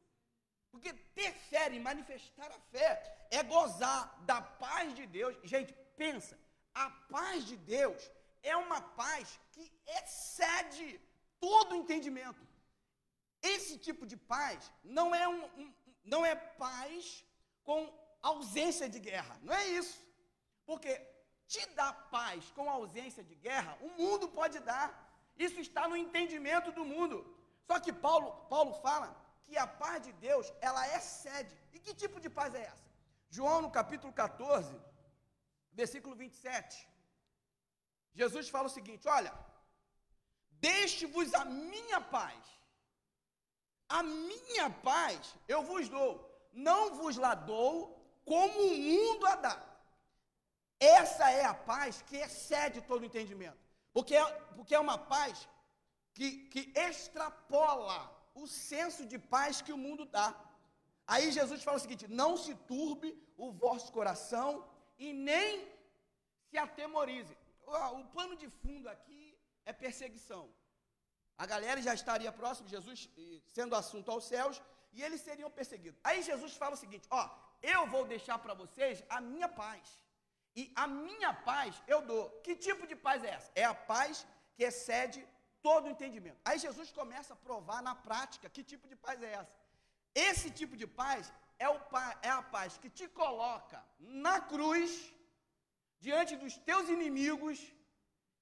Porque 0.71 0.95
ter 1.15 1.33
fé 1.51 1.71
e 1.75 1.79
manifestar 1.79 2.51
a 2.51 2.61
fé 2.73 3.29
é 3.31 3.43
gozar 3.43 4.19
da 4.23 4.41
paz 4.41 4.95
de 4.95 5.07
Deus. 5.07 5.37
Gente, 5.43 5.75
pensa, 5.97 6.39
a 6.75 6.89
paz 6.89 7.45
de 7.45 7.57
Deus 7.57 8.11
é 8.53 8.57
uma 8.67 8.81
paz 9.01 9.39
que 9.53 9.65
excede 9.99 10.89
todo 11.45 11.73
o 11.73 11.79
entendimento. 11.83 12.43
Esse 13.55 13.75
tipo 13.87 14.05
de 14.11 14.17
paz 14.35 14.73
não 14.99 15.09
é, 15.15 15.27
um, 15.35 15.45
um, 15.61 15.69
não 16.05 16.21
é 16.25 16.35
paz 16.35 17.25
com 17.65 17.81
ausência 18.33 18.89
de 18.95 19.01
guerra. 19.09 19.35
Não 19.43 19.55
é 19.61 19.65
isso. 19.81 19.99
Porque 20.69 20.93
te 21.53 21.65
dá 21.79 21.93
paz 22.19 22.51
com 22.57 22.69
ausência 22.79 23.23
de 23.31 23.37
guerra, 23.47 23.77
o 23.87 23.91
mundo 24.01 24.29
pode 24.39 24.59
dar. 24.71 24.89
Isso 25.47 25.61
está 25.67 25.83
no 25.91 25.97
entendimento 26.05 26.73
do 26.79 26.85
mundo. 26.95 27.17
Só 27.69 27.79
que 27.85 27.93
Paulo, 27.93 28.31
Paulo 28.55 28.73
fala 28.87 29.09
que 29.45 29.57
a 29.57 29.67
paz 29.67 29.99
de 30.07 30.13
Deus, 30.29 30.53
ela 30.61 30.83
excede. 30.97 31.55
E 31.75 31.79
que 31.79 31.95
tipo 32.03 32.19
de 32.25 32.31
paz 32.39 32.55
é 32.55 32.63
essa? 32.73 32.87
João, 33.29 33.61
no 33.63 33.71
capítulo 33.71 34.13
14, 34.13 34.75
versículo 35.73 36.15
27. 36.17 36.89
Jesus 38.21 38.49
fala 38.55 38.69
o 38.71 38.77
seguinte: 38.79 39.07
Olha, 39.17 39.33
deixe-vos 40.67 41.33
a 41.35 41.45
minha 41.45 42.01
paz. 42.17 42.43
A 43.99 44.03
minha 44.03 44.69
paz 44.91 45.35
eu 45.47 45.61
vos 45.71 45.89
dou, 45.97 46.13
não 46.69 46.83
vos 46.99 47.17
la 47.25 47.35
dou 47.35 47.75
como 48.25 48.59
o 48.69 48.79
mundo 48.91 49.27
a 49.33 49.37
dá. 49.47 49.57
Essa 50.79 51.31
é 51.31 51.45
a 51.45 51.55
paz 51.73 52.03
que 52.09 52.17
excede 52.17 52.81
todo 52.91 53.05
entendimento. 53.09 53.63
Porque 53.95 54.15
é, 54.17 54.25
porque 54.57 54.75
é 54.75 54.81
uma 54.87 54.99
paz 54.99 55.49
que, 56.17 56.29
que 56.53 56.63
extrapola 56.89 57.99
o 58.35 58.47
senso 58.47 59.03
de 59.07 59.19
paz 59.19 59.63
que 59.63 59.73
o 59.73 59.83
mundo 59.87 60.05
dá. 60.05 60.29
Aí 61.07 61.31
Jesus 61.39 61.63
fala 61.63 61.79
o 61.79 61.85
seguinte: 61.85 62.07
não 62.09 62.37
se 62.45 62.55
turbe 62.73 63.09
o 63.37 63.53
vosso 63.53 63.93
coração 63.93 64.51
e 64.99 65.13
nem 65.13 65.67
se 66.49 66.59
atemorize. 66.59 67.37
O, 67.67 68.05
pano 68.17 68.37
de 68.43 68.49
fundo 68.49 68.89
aqui 68.89 69.23
é 69.65 69.73
perseguição. 69.73 70.45
A 71.43 71.47
galera 71.53 71.81
já 71.83 71.93
estaria 72.01 72.33
próximo 72.41 72.69
Jesus, 72.69 73.09
sendo 73.57 73.75
assunto 73.75 74.11
aos 74.11 74.25
céus, 74.33 74.63
e 74.93 75.03
eles 75.03 75.21
seriam 75.21 75.51
perseguidos. 75.51 76.01
Aí 76.03 76.23
Jesus 76.23 76.55
fala 76.63 76.75
o 76.75 76.83
seguinte: 76.85 77.07
ó, 77.11 77.23
eu 77.75 77.87
vou 77.95 78.05
deixar 78.15 78.39
para 78.39 78.55
vocês 78.55 79.03
a 79.09 79.21
minha 79.21 79.49
paz. 79.49 79.85
E 80.61 80.73
a 80.75 80.87
minha 80.87 81.33
paz 81.51 81.83
eu 81.87 82.01
dou. 82.11 82.25
Que 82.45 82.55
tipo 82.57 82.87
de 82.87 82.97
paz 83.07 83.23
é 83.23 83.31
essa? 83.39 83.51
É 83.55 83.65
a 83.65 83.75
paz 83.75 84.27
que 84.55 84.65
excede 84.65 85.21
todo 85.61 85.87
o 85.87 85.91
entendimento. 85.95 86.41
Aí 86.45 86.59
Jesus 86.59 86.91
começa 87.01 87.35
a 87.35 87.43
provar 87.49 87.83
na 87.89 87.95
prática 87.95 88.49
que 88.49 88.63
tipo 88.73 88.87
de 88.89 88.97
paz 88.97 89.23
é 89.23 89.33
essa. 89.41 89.55
Esse 90.15 90.51
tipo 90.51 90.75
de 90.83 90.87
paz 90.87 91.31
é, 91.59 91.69
o, 91.69 91.79
é 92.23 92.31
a 92.31 92.43
paz 92.43 92.79
que 92.79 92.89
te 92.89 93.07
coloca 93.09 93.85
na 93.99 94.41
cruz, 94.41 95.13
diante 96.07 96.33
dos 96.43 96.55
teus 96.69 96.87
inimigos, 96.97 97.59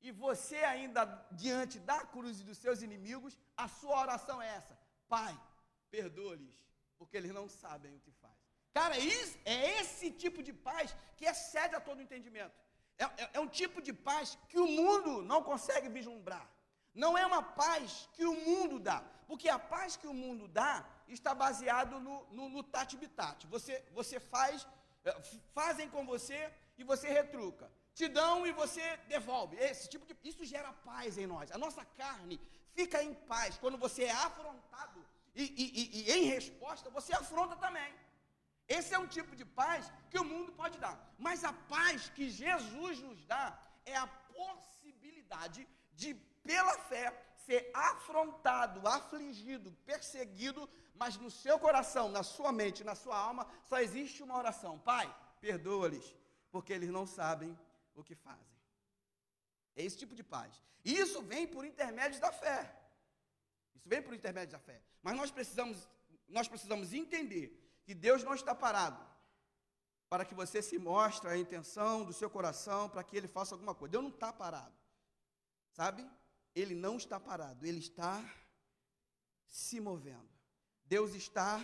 e 0.06 0.10
você 0.24 0.58
ainda 0.72 1.02
diante 1.42 1.76
da 1.90 1.98
cruz 2.14 2.34
e 2.40 2.46
dos 2.48 2.58
seus 2.64 2.78
inimigos, 2.88 3.32
a 3.64 3.66
sua 3.78 3.96
oração 4.04 4.38
é 4.46 4.48
essa: 4.58 4.74
Pai, 5.14 5.34
perdoa-lhes, 5.96 6.56
porque 6.98 7.16
eles 7.18 7.32
não 7.38 7.46
sabem 7.62 7.92
o 7.94 8.00
que 8.04 8.12
fazem. 8.22 8.44
Cara, 8.78 8.96
isso, 8.98 9.36
é 9.54 9.58
esse 9.78 10.08
tipo 10.22 10.40
de 10.48 10.52
paz 10.68 10.94
que 11.16 11.24
excede 11.32 11.74
a 11.76 11.84
todo 11.88 12.04
entendimento. 12.06 12.56
É, 13.02 13.04
é, 13.04 13.30
é, 13.34 13.40
um 13.44 13.50
tipo 13.60 13.78
de 13.86 13.92
paz 14.08 14.26
que 14.50 14.58
o 14.64 14.68
mundo 14.80 15.10
não 15.30 15.40
consegue 15.50 15.88
vislumbrar. 15.98 16.46
Não 17.02 17.12
é 17.20 17.24
uma 17.30 17.42
paz 17.62 18.08
que 18.16 18.24
o 18.32 18.36
mundo 18.48 18.76
dá. 18.88 19.00
Porque 19.28 19.48
a 19.48 19.60
paz 19.74 19.96
que 20.00 20.08
o 20.12 20.18
mundo 20.22 20.46
dá 20.60 20.72
está 21.16 21.32
baseado 21.44 21.94
no, 22.06 22.16
no, 22.36 22.48
no 22.54 22.62
tati-bitate. 22.74 23.46
Você, 23.54 23.74
você 23.98 24.18
faz, 24.34 24.66
é, 25.04 25.12
fazem 25.58 25.88
com 25.94 26.04
você 26.14 26.38
e 26.78 26.84
você 26.84 27.08
retruca. 27.08 27.70
te 27.94 28.08
dão 28.08 28.46
e 28.46 28.52
você 28.52 28.96
devolve. 29.08 29.56
Esse 29.56 29.88
tipo 29.88 30.04
de, 30.06 30.16
isso 30.24 30.44
gera 30.44 30.72
paz 30.72 31.16
em 31.16 31.26
nós. 31.26 31.52
A 31.52 31.58
nossa 31.58 31.84
carne 31.84 32.40
fica 32.72 33.02
em 33.02 33.14
paz 33.14 33.56
quando 33.56 33.78
você 33.78 34.04
é 34.04 34.10
afrontado 34.10 35.04
e, 35.34 35.42
e, 35.42 35.64
e, 35.80 36.10
e 36.10 36.12
em 36.12 36.24
resposta 36.24 36.90
você 36.90 37.12
afronta 37.12 37.56
também. 37.56 37.92
Esse 38.68 38.94
é 38.94 38.98
um 38.98 39.06
tipo 39.06 39.36
de 39.36 39.44
paz 39.44 39.90
que 40.10 40.18
o 40.18 40.24
mundo 40.24 40.52
pode 40.52 40.78
dar. 40.78 40.96
Mas 41.18 41.44
a 41.44 41.52
paz 41.52 42.08
que 42.08 42.30
Jesus 42.30 43.00
nos 43.00 43.24
dá 43.26 43.58
é 43.84 43.96
a 43.96 44.06
possibilidade 44.06 45.68
de, 45.94 46.14
pela 46.42 46.78
fé, 46.78 47.12
ser 47.46 47.70
afrontado, 47.74 48.86
afligido, 48.88 49.70
perseguido, 49.84 50.68
mas 50.94 51.16
no 51.16 51.30
seu 51.30 51.58
coração, 51.58 52.08
na 52.08 52.22
sua 52.22 52.52
mente, 52.52 52.82
na 52.82 52.94
sua 52.94 53.18
alma, 53.18 53.46
só 53.64 53.78
existe 53.80 54.22
uma 54.22 54.38
oração: 54.38 54.78
Pai, 54.78 55.14
perdoa-lhes, 55.40 56.14
porque 56.54 56.72
eles 56.72 56.88
não 56.88 57.04
sabem 57.04 57.58
o 57.96 58.04
que 58.04 58.14
fazem. 58.14 58.56
É 59.74 59.82
esse 59.82 59.98
tipo 59.98 60.14
de 60.14 60.22
paz. 60.22 60.62
E 60.84 60.96
isso 60.96 61.20
vem 61.20 61.48
por 61.48 61.64
intermédio 61.64 62.20
da 62.20 62.30
fé. 62.30 62.60
Isso 63.74 63.88
vem 63.88 64.00
por 64.00 64.14
intermédio 64.14 64.52
da 64.52 64.60
fé. 64.60 64.80
Mas 65.02 65.16
nós 65.16 65.32
precisamos, 65.32 65.88
nós 66.28 66.46
precisamos 66.46 66.92
entender 66.92 67.60
que 67.82 67.92
Deus 67.92 68.22
não 68.22 68.34
está 68.34 68.54
parado 68.54 69.04
para 70.08 70.24
que 70.24 70.32
você 70.32 70.62
se 70.62 70.78
mostre 70.78 71.28
a 71.28 71.36
intenção 71.36 72.04
do 72.04 72.12
seu 72.12 72.30
coração 72.30 72.88
para 72.88 73.02
que 73.02 73.16
ele 73.16 73.26
faça 73.26 73.56
alguma 73.56 73.74
coisa. 73.74 73.90
Deus 73.90 74.04
não 74.04 74.12
está 74.12 74.32
parado. 74.32 74.76
Sabe? 75.72 76.08
Ele 76.54 76.76
não 76.76 76.96
está 76.96 77.18
parado, 77.18 77.66
ele 77.66 77.80
está 77.80 78.24
se 79.48 79.80
movendo. 79.80 80.30
Deus 80.84 81.14
está 81.16 81.60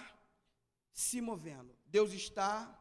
se 0.93 1.21
movendo. 1.21 1.79
Deus 1.87 2.13
está 2.13 2.80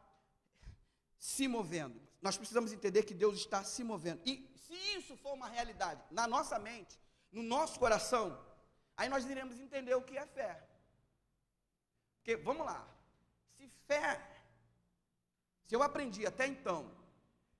se 1.20 1.46
movendo. 1.46 2.00
Nós 2.22 2.36
precisamos 2.36 2.72
entender 2.72 3.02
que 3.04 3.14
Deus 3.14 3.36
está 3.36 3.62
se 3.62 3.84
movendo. 3.84 4.22
E 4.24 4.50
se 4.56 4.74
isso 4.96 5.14
for 5.18 5.34
uma 5.34 5.48
realidade 5.48 6.02
na 6.10 6.26
nossa 6.26 6.58
mente, 6.58 6.98
no 7.30 7.42
nosso 7.42 7.78
coração, 7.78 8.26
aí 8.96 9.08
nós 9.08 9.24
iremos 9.26 9.60
entender 9.60 9.94
o 9.94 10.02
que 10.02 10.16
é 10.16 10.26
fé. 10.26 10.66
Porque, 12.16 12.36
vamos 12.36 12.64
lá, 12.64 12.88
se 13.56 13.68
fé, 13.86 14.10
se 15.66 15.74
eu 15.76 15.82
aprendi 15.82 16.26
até 16.26 16.46
então 16.46 16.90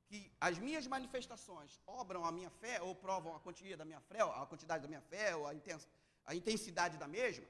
que 0.07 0.33
as 0.41 0.59
minhas 0.59 0.87
manifestações 0.87 1.81
obram 1.87 2.25
a 2.25 2.33
minha 2.33 2.51
fé 2.51 2.81
ou 2.83 2.95
provam 2.95 3.37
a 3.37 3.41
quantia 3.41 3.77
da 3.77 3.85
minha 3.85 4.01
fé, 4.01 4.23
a 4.23 4.47
quantidade 4.47 4.83
da 4.83 4.89
minha 4.89 5.03
fé 5.03 5.37
ou 5.37 5.47
a 5.47 6.35
intensidade 6.35 6.97
da 6.97 7.07
mesma, 7.07 7.47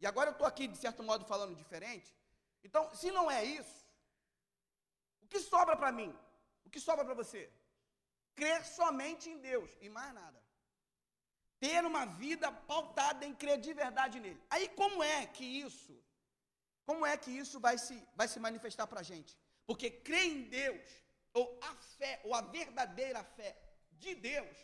e 0.00 0.06
agora 0.06 0.28
eu 0.30 0.32
estou 0.32 0.46
aqui, 0.46 0.68
de 0.68 0.78
certo 0.78 1.02
modo, 1.02 1.24
falando 1.24 1.56
diferente, 1.56 2.14
então, 2.62 2.94
se 2.94 3.10
não 3.10 3.30
é 3.30 3.44
isso, 3.44 3.87
o 5.28 5.30
que 5.30 5.40
sobra 5.40 5.76
para 5.76 5.92
mim? 5.92 6.10
O 6.64 6.70
que 6.70 6.80
sobra 6.80 7.04
para 7.04 7.16
você? 7.22 7.40
Crer 8.34 8.60
somente 8.64 9.24
em 9.28 9.38
Deus 9.48 9.70
e 9.82 9.88
mais 9.96 10.12
nada. 10.20 10.40
Ter 11.64 11.84
uma 11.90 12.04
vida 12.22 12.50
pautada 12.70 13.26
em 13.26 13.34
crer 13.42 13.58
de 13.66 13.72
verdade 13.82 14.18
nele. 14.24 14.40
Aí 14.48 14.66
como 14.80 15.02
é 15.02 15.26
que 15.26 15.44
isso, 15.44 15.94
como 16.86 17.04
é 17.04 17.14
que 17.22 17.30
isso 17.42 17.60
vai 17.66 17.76
se, 17.76 17.96
vai 18.14 18.26
se 18.26 18.40
manifestar 18.46 18.86
para 18.86 19.00
a 19.00 19.08
gente? 19.10 19.36
Porque 19.66 19.90
crer 19.90 20.26
em 20.34 20.42
Deus, 20.60 20.88
ou 21.34 21.46
a 21.70 21.74
fé, 21.98 22.14
ou 22.24 22.34
a 22.34 22.40
verdadeira 22.40 23.22
fé 23.36 23.54
de 24.04 24.14
Deus, 24.14 24.56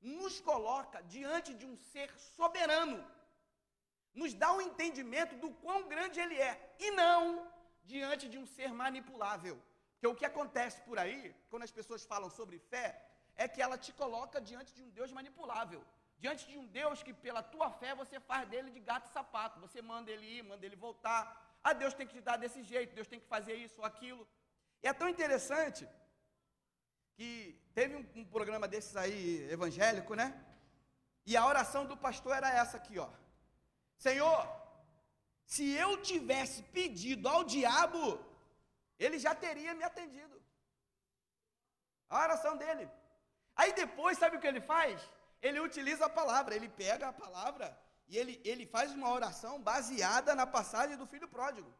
nos 0.00 0.40
coloca 0.40 1.02
diante 1.02 1.52
de 1.52 1.66
um 1.66 1.76
ser 1.92 2.10
soberano. 2.36 2.98
Nos 4.14 4.32
dá 4.32 4.50
um 4.54 4.62
entendimento 4.62 5.36
do 5.36 5.50
quão 5.64 5.80
grande 5.92 6.20
ele 6.20 6.38
é. 6.50 6.54
E 6.78 6.90
não 7.02 7.22
diante 7.84 8.28
de 8.32 8.38
um 8.38 8.46
ser 8.46 8.72
manipulável. 8.72 9.56
Porque 9.96 10.06
o 10.12 10.14
que 10.14 10.26
acontece 10.26 10.78
por 10.82 10.98
aí, 11.02 11.34
quando 11.50 11.62
as 11.62 11.70
pessoas 11.78 12.04
falam 12.04 12.30
sobre 12.38 12.58
fé, 12.58 12.86
é 13.34 13.48
que 13.48 13.62
ela 13.66 13.78
te 13.84 13.92
coloca 13.92 14.40
diante 14.40 14.74
de 14.74 14.82
um 14.82 14.90
Deus 14.90 15.10
manipulável. 15.18 15.82
Diante 16.18 16.46
de 16.50 16.56
um 16.58 16.66
Deus 16.66 17.02
que, 17.02 17.14
pela 17.26 17.42
tua 17.42 17.70
fé, 17.70 17.94
você 17.94 18.18
faz 18.20 18.48
dele 18.48 18.70
de 18.70 18.80
gato 18.80 19.08
e 19.08 19.12
sapato. 19.12 19.60
Você 19.60 19.80
manda 19.80 20.10
ele 20.10 20.26
ir, 20.36 20.42
manda 20.42 20.64
ele 20.66 20.76
voltar. 20.76 21.22
Ah, 21.64 21.72
Deus 21.72 21.94
tem 21.94 22.06
que 22.06 22.14
te 22.18 22.20
dar 22.20 22.36
desse 22.36 22.62
jeito, 22.62 22.94
Deus 22.94 23.08
tem 23.12 23.20
que 23.20 23.26
fazer 23.26 23.54
isso 23.54 23.80
ou 23.80 23.86
aquilo. 23.86 24.26
E 24.82 24.88
é 24.88 24.92
tão 24.92 25.08
interessante 25.08 25.88
que 27.16 27.58
teve 27.74 27.96
um, 27.96 28.04
um 28.20 28.24
programa 28.24 28.68
desses 28.68 28.94
aí, 28.96 29.48
evangélico, 29.50 30.14
né? 30.14 30.28
E 31.24 31.36
a 31.36 31.46
oração 31.46 31.84
do 31.86 31.96
pastor 31.96 32.36
era 32.36 32.50
essa 32.50 32.76
aqui, 32.76 32.98
ó. 32.98 33.08
Senhor, 33.96 34.38
se 35.44 35.70
eu 35.72 35.90
tivesse 36.02 36.62
pedido 36.78 37.28
ao 37.28 37.42
diabo 37.44 38.02
ele 38.98 39.18
já 39.18 39.34
teria 39.34 39.74
me 39.74 39.84
atendido. 39.84 40.36
A 42.08 42.22
oração 42.24 42.56
dele. 42.56 42.88
Aí 43.54 43.72
depois, 43.72 44.18
sabe 44.18 44.36
o 44.36 44.40
que 44.40 44.46
ele 44.52 44.60
faz? 44.60 45.00
Ele 45.40 45.60
utiliza 45.60 46.06
a 46.06 46.16
palavra, 46.20 46.54
ele 46.54 46.68
pega 46.68 47.08
a 47.08 47.12
palavra 47.12 47.66
e 48.08 48.16
ele, 48.16 48.40
ele 48.44 48.64
faz 48.66 48.92
uma 48.92 49.10
oração 49.18 49.60
baseada 49.60 50.34
na 50.34 50.46
passagem 50.46 50.96
do 50.96 51.06
filho 51.06 51.28
pródigo. 51.28 51.72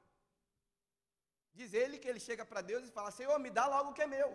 Diz 1.55 1.73
ele 1.73 1.99
que 1.99 2.09
ele 2.09 2.21
chega 2.29 2.45
para 2.45 2.61
Deus 2.61 2.85
e 2.85 2.95
fala: 2.99 3.11
Senhor, 3.11 3.39
me 3.39 3.51
dá 3.51 3.67
logo 3.67 3.91
o 3.91 3.95
que 3.95 4.03
é 4.03 4.07
meu, 4.07 4.31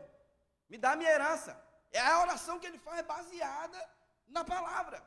me 0.69 0.77
dá 0.77 0.91
a 0.93 0.95
minha 0.95 1.11
herança. 1.11 1.53
É 1.91 1.99
a 1.99 2.19
oração 2.21 2.59
que 2.59 2.67
ele 2.69 2.79
faz 2.79 3.05
baseada 3.05 3.79
na 4.27 4.43
palavra. 4.43 4.99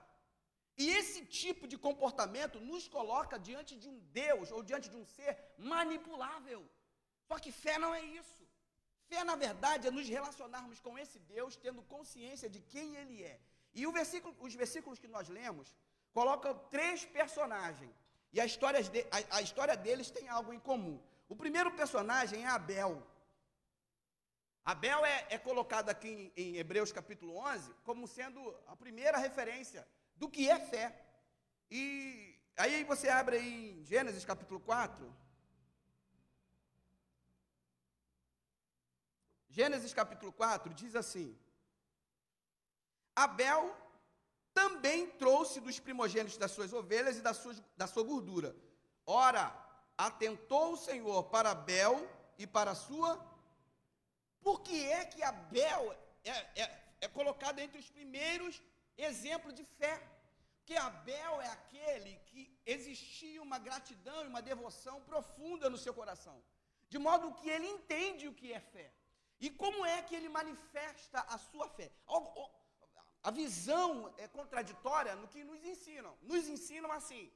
E 0.76 0.90
esse 0.98 1.24
tipo 1.24 1.66
de 1.66 1.76
comportamento 1.78 2.60
nos 2.60 2.86
coloca 2.88 3.38
diante 3.38 3.74
de 3.82 3.88
um 3.88 3.98
Deus 4.22 4.50
ou 4.50 4.62
diante 4.62 4.88
de 4.92 4.96
um 4.96 5.06
ser 5.16 5.32
manipulável. 5.56 6.60
Só 7.28 7.38
que 7.38 7.52
fé 7.52 7.78
não 7.78 7.94
é 7.94 8.02
isso. 8.02 8.42
Fé, 9.08 9.22
na 9.24 9.36
verdade, 9.36 9.88
é 9.88 9.90
nos 9.90 10.08
relacionarmos 10.08 10.80
com 10.80 10.98
esse 10.98 11.18
Deus, 11.18 11.56
tendo 11.56 11.82
consciência 11.82 12.48
de 12.48 12.60
quem 12.60 12.96
Ele 12.96 13.22
é. 13.22 13.38
E 13.74 13.86
versículo, 13.92 14.34
os 14.40 14.54
versículos 14.54 14.98
que 14.98 15.08
nós 15.08 15.28
lemos 15.28 15.74
colocam 16.12 16.58
três 16.70 17.04
personagens. 17.04 17.94
E 18.32 18.40
a 18.40 18.46
história, 18.46 18.82
de, 18.82 19.00
a, 19.10 19.36
a 19.38 19.42
história 19.42 19.76
deles 19.76 20.10
tem 20.10 20.28
algo 20.28 20.52
em 20.52 20.60
comum. 20.60 21.00
O 21.28 21.36
primeiro 21.36 21.70
personagem 21.72 22.44
é 22.44 22.48
Abel. 22.48 23.02
Abel 24.64 25.04
é, 25.04 25.26
é 25.30 25.38
colocado 25.38 25.90
aqui 25.90 26.32
em, 26.36 26.42
em 26.42 26.56
Hebreus 26.56 26.90
capítulo 26.90 27.36
11 27.36 27.74
como 27.84 28.08
sendo 28.08 28.40
a 28.66 28.74
primeira 28.74 29.18
referência 29.18 29.86
do 30.16 30.28
que 30.28 30.48
é 30.48 30.58
fé. 30.58 30.86
E 31.70 32.38
aí 32.56 32.84
você 32.84 33.08
abre 33.08 33.38
em 33.38 33.84
Gênesis 33.84 34.24
capítulo 34.24 34.60
4, 34.60 35.14
Gênesis 39.56 39.94
capítulo 39.94 40.32
4 40.32 40.74
diz 40.74 40.96
assim: 40.96 41.28
Abel 43.24 43.62
também 44.52 45.00
trouxe 45.22 45.60
dos 45.66 45.78
primogênitos 45.86 46.36
das 46.36 46.50
suas 46.50 46.72
ovelhas 46.72 47.16
e 47.18 47.20
da 47.26 47.32
sua, 47.32 47.54
da 47.76 47.86
sua 47.86 48.02
gordura. 48.02 48.50
Ora, 49.06 49.44
atentou 49.96 50.72
o 50.72 50.80
Senhor 50.88 51.22
para 51.34 51.52
Abel 51.52 51.94
e 52.36 52.48
para 52.48 52.72
a 52.72 52.80
sua. 52.86 53.10
Por 54.46 54.56
que 54.66 54.78
é 54.98 55.04
que 55.04 55.22
Abel 55.22 55.82
é, 56.24 56.36
é, 56.62 56.64
é 57.02 57.08
colocado 57.18 57.60
entre 57.60 57.78
os 57.78 57.88
primeiros 57.88 58.60
exemplos 58.98 59.54
de 59.54 59.64
fé? 59.78 59.94
Porque 60.56 60.76
Abel 60.88 61.40
é 61.40 61.50
aquele 61.58 62.12
que 62.26 62.42
existia 62.66 63.40
uma 63.40 63.60
gratidão 63.68 64.24
e 64.24 64.32
uma 64.32 64.42
devoção 64.42 65.00
profunda 65.02 65.70
no 65.70 65.78
seu 65.78 65.94
coração, 65.94 66.36
de 66.88 66.98
modo 66.98 67.34
que 67.34 67.48
ele 67.48 67.68
entende 67.76 68.26
o 68.26 68.34
que 68.34 68.52
é 68.52 68.58
fé. 68.58 68.90
E 69.40 69.50
como 69.50 69.84
é 69.84 70.02
que 70.02 70.14
ele 70.14 70.28
manifesta 70.28 71.20
a 71.20 71.38
sua 71.38 71.68
fé? 71.68 71.90
A 73.22 73.30
visão 73.30 74.12
é 74.18 74.28
contraditória 74.28 75.14
no 75.14 75.28
que 75.28 75.42
nos 75.44 75.64
ensinam. 75.64 76.16
Nos 76.22 76.46
ensinam 76.46 76.90
assim: 76.92 77.32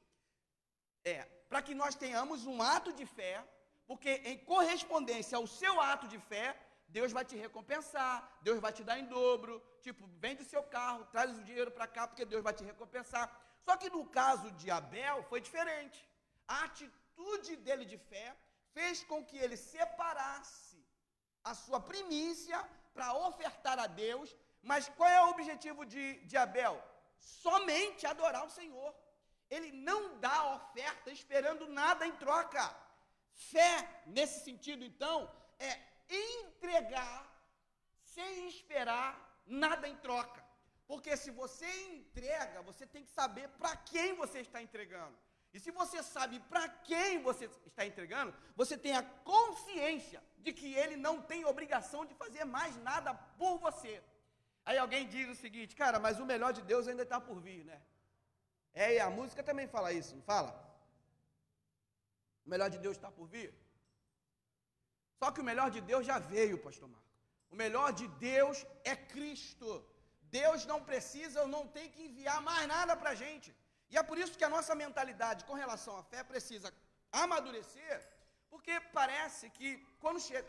é, 1.03 1.23
para 1.49 1.61
que 1.61 1.73
nós 1.73 1.95
tenhamos 1.95 2.45
um 2.45 2.61
ato 2.61 2.93
de 2.93 3.05
fé, 3.05 3.43
porque 3.87 4.11
em 4.25 4.37
correspondência 4.37 5.37
ao 5.37 5.47
seu 5.47 5.81
ato 5.81 6.07
de 6.07 6.19
fé, 6.19 6.55
Deus 6.87 7.11
vai 7.11 7.25
te 7.25 7.35
recompensar, 7.35 8.39
Deus 8.41 8.59
vai 8.59 8.71
te 8.71 8.83
dar 8.83 8.99
em 8.99 9.05
dobro. 9.05 9.61
Tipo, 9.81 10.05
vende 10.23 10.41
o 10.43 10.45
seu 10.53 10.63
carro, 10.63 11.05
traz 11.05 11.37
o 11.37 11.43
dinheiro 11.43 11.71
para 11.71 11.87
cá, 11.87 12.07
porque 12.07 12.25
Deus 12.25 12.43
vai 12.43 12.53
te 12.53 12.63
recompensar. 12.63 13.25
Só 13.65 13.77
que 13.77 13.89
no 13.89 14.05
caso 14.05 14.51
de 14.51 14.69
Abel 14.71 15.23
foi 15.23 15.39
diferente. 15.41 15.99
A 16.47 16.63
atitude 16.65 17.55
dele 17.57 17.85
de 17.85 17.97
fé 17.97 18.35
fez 18.73 19.03
com 19.03 19.23
que 19.23 19.37
ele 19.37 19.57
separasse 19.57 20.78
a 21.51 21.53
sua 21.65 21.79
primícia 21.91 22.57
para 22.93 23.13
ofertar 23.27 23.77
a 23.85 23.87
Deus, 23.87 24.29
mas 24.69 24.89
qual 24.97 25.09
é 25.09 25.21
o 25.23 25.31
objetivo 25.35 25.85
de, 25.93 26.05
de 26.29 26.37
Abel? 26.45 26.75
Somente 27.17 28.05
adorar 28.05 28.43
o 28.45 28.55
Senhor. 28.59 28.91
Ele 29.49 29.71
não 29.71 30.01
dá 30.25 30.37
oferta 30.57 31.09
esperando 31.11 31.67
nada 31.81 32.05
em 32.05 32.15
troca. 32.23 32.63
Fé, 33.51 33.73
nesse 34.15 34.37
sentido, 34.47 34.83
então, 34.83 35.17
é 35.69 35.71
entregar 36.09 37.19
sem 38.15 38.47
esperar 38.47 39.09
nada 39.45 39.87
em 39.87 39.95
troca. 40.07 40.43
Porque 40.87 41.15
se 41.23 41.31
você 41.31 41.69
entrega, 41.99 42.61
você 42.69 42.85
tem 42.85 43.03
que 43.03 43.11
saber 43.11 43.47
para 43.59 43.75
quem 43.91 44.13
você 44.13 44.39
está 44.39 44.61
entregando. 44.61 45.17
E 45.53 45.59
se 45.59 45.71
você 45.71 46.03
sabe 46.03 46.39
para 46.51 46.67
quem 46.89 47.21
você 47.21 47.45
está 47.65 47.85
entregando, 47.85 48.33
você 48.55 48.77
tem 48.77 48.95
a 48.95 49.03
consciência 49.03 50.23
de 50.37 50.53
que 50.53 50.73
ele 50.73 50.95
não 50.95 51.21
tem 51.21 51.45
obrigação 51.45 52.05
de 52.05 52.13
fazer 52.13 52.45
mais 52.45 52.75
nada 52.77 53.13
por 53.13 53.57
você. 53.57 54.03
Aí 54.65 54.77
alguém 54.77 55.07
diz 55.07 55.27
o 55.27 55.41
seguinte, 55.43 55.75
cara, 55.75 55.97
mas 55.99 56.19
o 56.19 56.25
melhor 56.25 56.51
de 56.53 56.61
Deus 56.61 56.87
ainda 56.87 57.03
está 57.03 57.19
por 57.19 57.39
vir, 57.39 57.63
né? 57.65 57.81
É, 58.73 58.95
e 58.95 58.99
a 58.99 59.09
música 59.09 59.41
também 59.41 59.67
fala 59.67 59.91
isso, 59.91 60.15
não 60.15 60.21
fala? 60.21 60.51
O 62.45 62.49
melhor 62.49 62.69
de 62.69 62.77
Deus 62.77 62.95
está 62.95 63.11
por 63.11 63.27
vir. 63.27 63.53
Só 65.19 65.31
que 65.31 65.41
o 65.41 65.43
melhor 65.43 65.69
de 65.71 65.81
Deus 65.81 66.05
já 66.05 66.19
veio, 66.19 66.63
pastor 66.67 66.87
Marco. 66.87 67.09
O 67.49 67.55
melhor 67.55 67.91
de 67.91 68.07
Deus 68.29 68.65
é 68.83 68.95
Cristo. 68.95 69.83
Deus 70.39 70.65
não 70.71 70.79
precisa 70.89 71.41
ou 71.41 71.47
não 71.47 71.67
tem 71.67 71.89
que 71.89 72.03
enviar 72.03 72.39
mais 72.41 72.67
nada 72.67 72.95
para 72.95 73.11
a 73.11 73.15
gente. 73.15 73.49
E 73.89 73.97
é 73.97 74.03
por 74.03 74.17
isso 74.17 74.37
que 74.37 74.43
a 74.43 74.49
nossa 74.49 74.73
mentalidade 74.75 75.45
com 75.45 75.53
relação 75.53 75.97
à 75.97 76.03
fé 76.03 76.23
precisa 76.23 76.73
amadurecer, 77.11 78.07
porque 78.49 78.79
parece 78.99 79.49
que 79.49 79.69
quando 79.99 80.19
chega, 80.19 80.47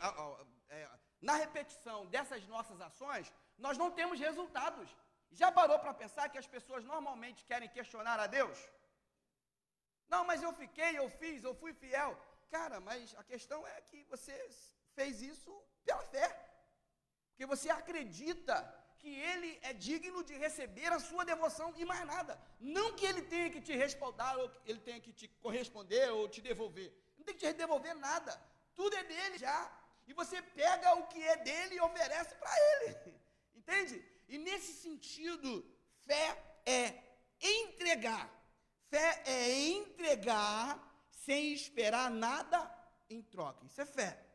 é, 0.68 0.88
na 1.20 1.35
repetição 1.35 2.07
dessas 2.07 2.46
nossas 2.46 2.81
ações, 2.81 3.33
nós 3.59 3.79
não 3.79 3.90
temos 3.90 4.18
resultados. 4.18 4.88
Já 5.31 5.50
parou 5.53 5.79
para 5.79 5.94
pensar 5.94 6.29
que 6.29 6.38
as 6.38 6.46
pessoas 6.46 6.85
normalmente 6.85 7.44
querem 7.44 7.68
questionar 7.68 8.18
a 8.18 8.26
Deus? 8.26 8.59
Não, 10.09 10.24
mas 10.24 10.42
eu 10.42 10.53
fiquei, 10.53 10.98
eu 10.98 11.09
fiz, 11.09 11.44
eu 11.44 11.55
fui 11.55 11.72
fiel. 11.72 12.18
Cara, 12.50 12.81
mas 12.81 13.14
a 13.16 13.22
questão 13.22 13.66
é 13.66 13.81
que 13.83 14.03
você 14.05 14.35
fez 14.94 15.22
isso 15.22 15.53
pela 15.85 16.03
fé. 16.14 16.29
Porque 17.29 17.46
você 17.46 17.70
acredita 17.70 18.55
que 19.00 19.08
ele 19.30 19.58
é 19.62 19.72
digno 19.72 20.22
de 20.22 20.34
receber 20.44 20.92
a 20.92 21.00
sua 21.00 21.24
devoção 21.24 21.72
e 21.76 21.84
mais 21.84 22.04
nada. 22.06 22.40
Não 22.60 22.94
que 22.94 23.06
ele 23.06 23.22
tenha 23.22 23.50
que 23.50 23.60
te 23.60 23.74
respaldar, 23.84 24.38
ou 24.38 24.50
ele 24.66 24.80
tenha 24.80 25.00
que 25.00 25.12
te 25.12 25.26
corresponder 25.44 26.10
ou 26.12 26.28
te 26.28 26.40
devolver. 26.40 26.92
Não 27.16 27.24
tem 27.24 27.34
que 27.34 27.40
te 27.40 27.52
devolver 27.52 27.94
nada. 27.94 28.32
Tudo 28.74 28.94
é 28.96 29.04
dele 29.04 29.38
já. 29.38 29.58
E 30.06 30.12
você 30.12 30.42
pega 30.42 30.94
o 30.94 31.06
que 31.06 31.22
é 31.22 31.36
dele 31.36 31.76
e 31.76 31.80
oferece 31.80 32.34
para 32.34 32.52
ele. 32.70 32.96
Entende? 33.54 34.04
E 34.28 34.38
nesse 34.38 34.72
sentido, 34.72 35.64
fé 36.04 36.26
é 36.66 36.94
entregar. 37.40 38.28
Fé 38.88 39.22
é 39.24 39.68
entregar 39.68 40.78
sem 41.10 41.52
esperar 41.52 42.10
nada 42.10 42.58
em 43.08 43.22
troca. 43.22 43.64
Isso 43.64 43.80
é 43.80 43.86
fé. 43.86 44.26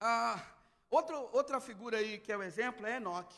Ah, 0.00 0.53
Outro, 0.94 1.28
outra 1.32 1.60
figura 1.60 1.98
aí 1.98 2.20
que 2.20 2.30
é 2.30 2.36
o 2.36 2.42
exemplo 2.42 2.86
é 2.86 2.98
Enoque. 2.98 3.36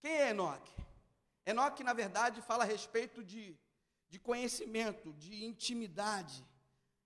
Quem 0.00 0.10
é 0.10 0.30
Enoque? 0.30 0.74
Enoque, 1.44 1.84
na 1.84 1.92
verdade, 1.92 2.40
fala 2.40 2.64
a 2.64 2.66
respeito 2.66 3.22
de, 3.22 3.54
de 4.08 4.18
conhecimento, 4.18 5.12
de 5.12 5.44
intimidade. 5.44 6.42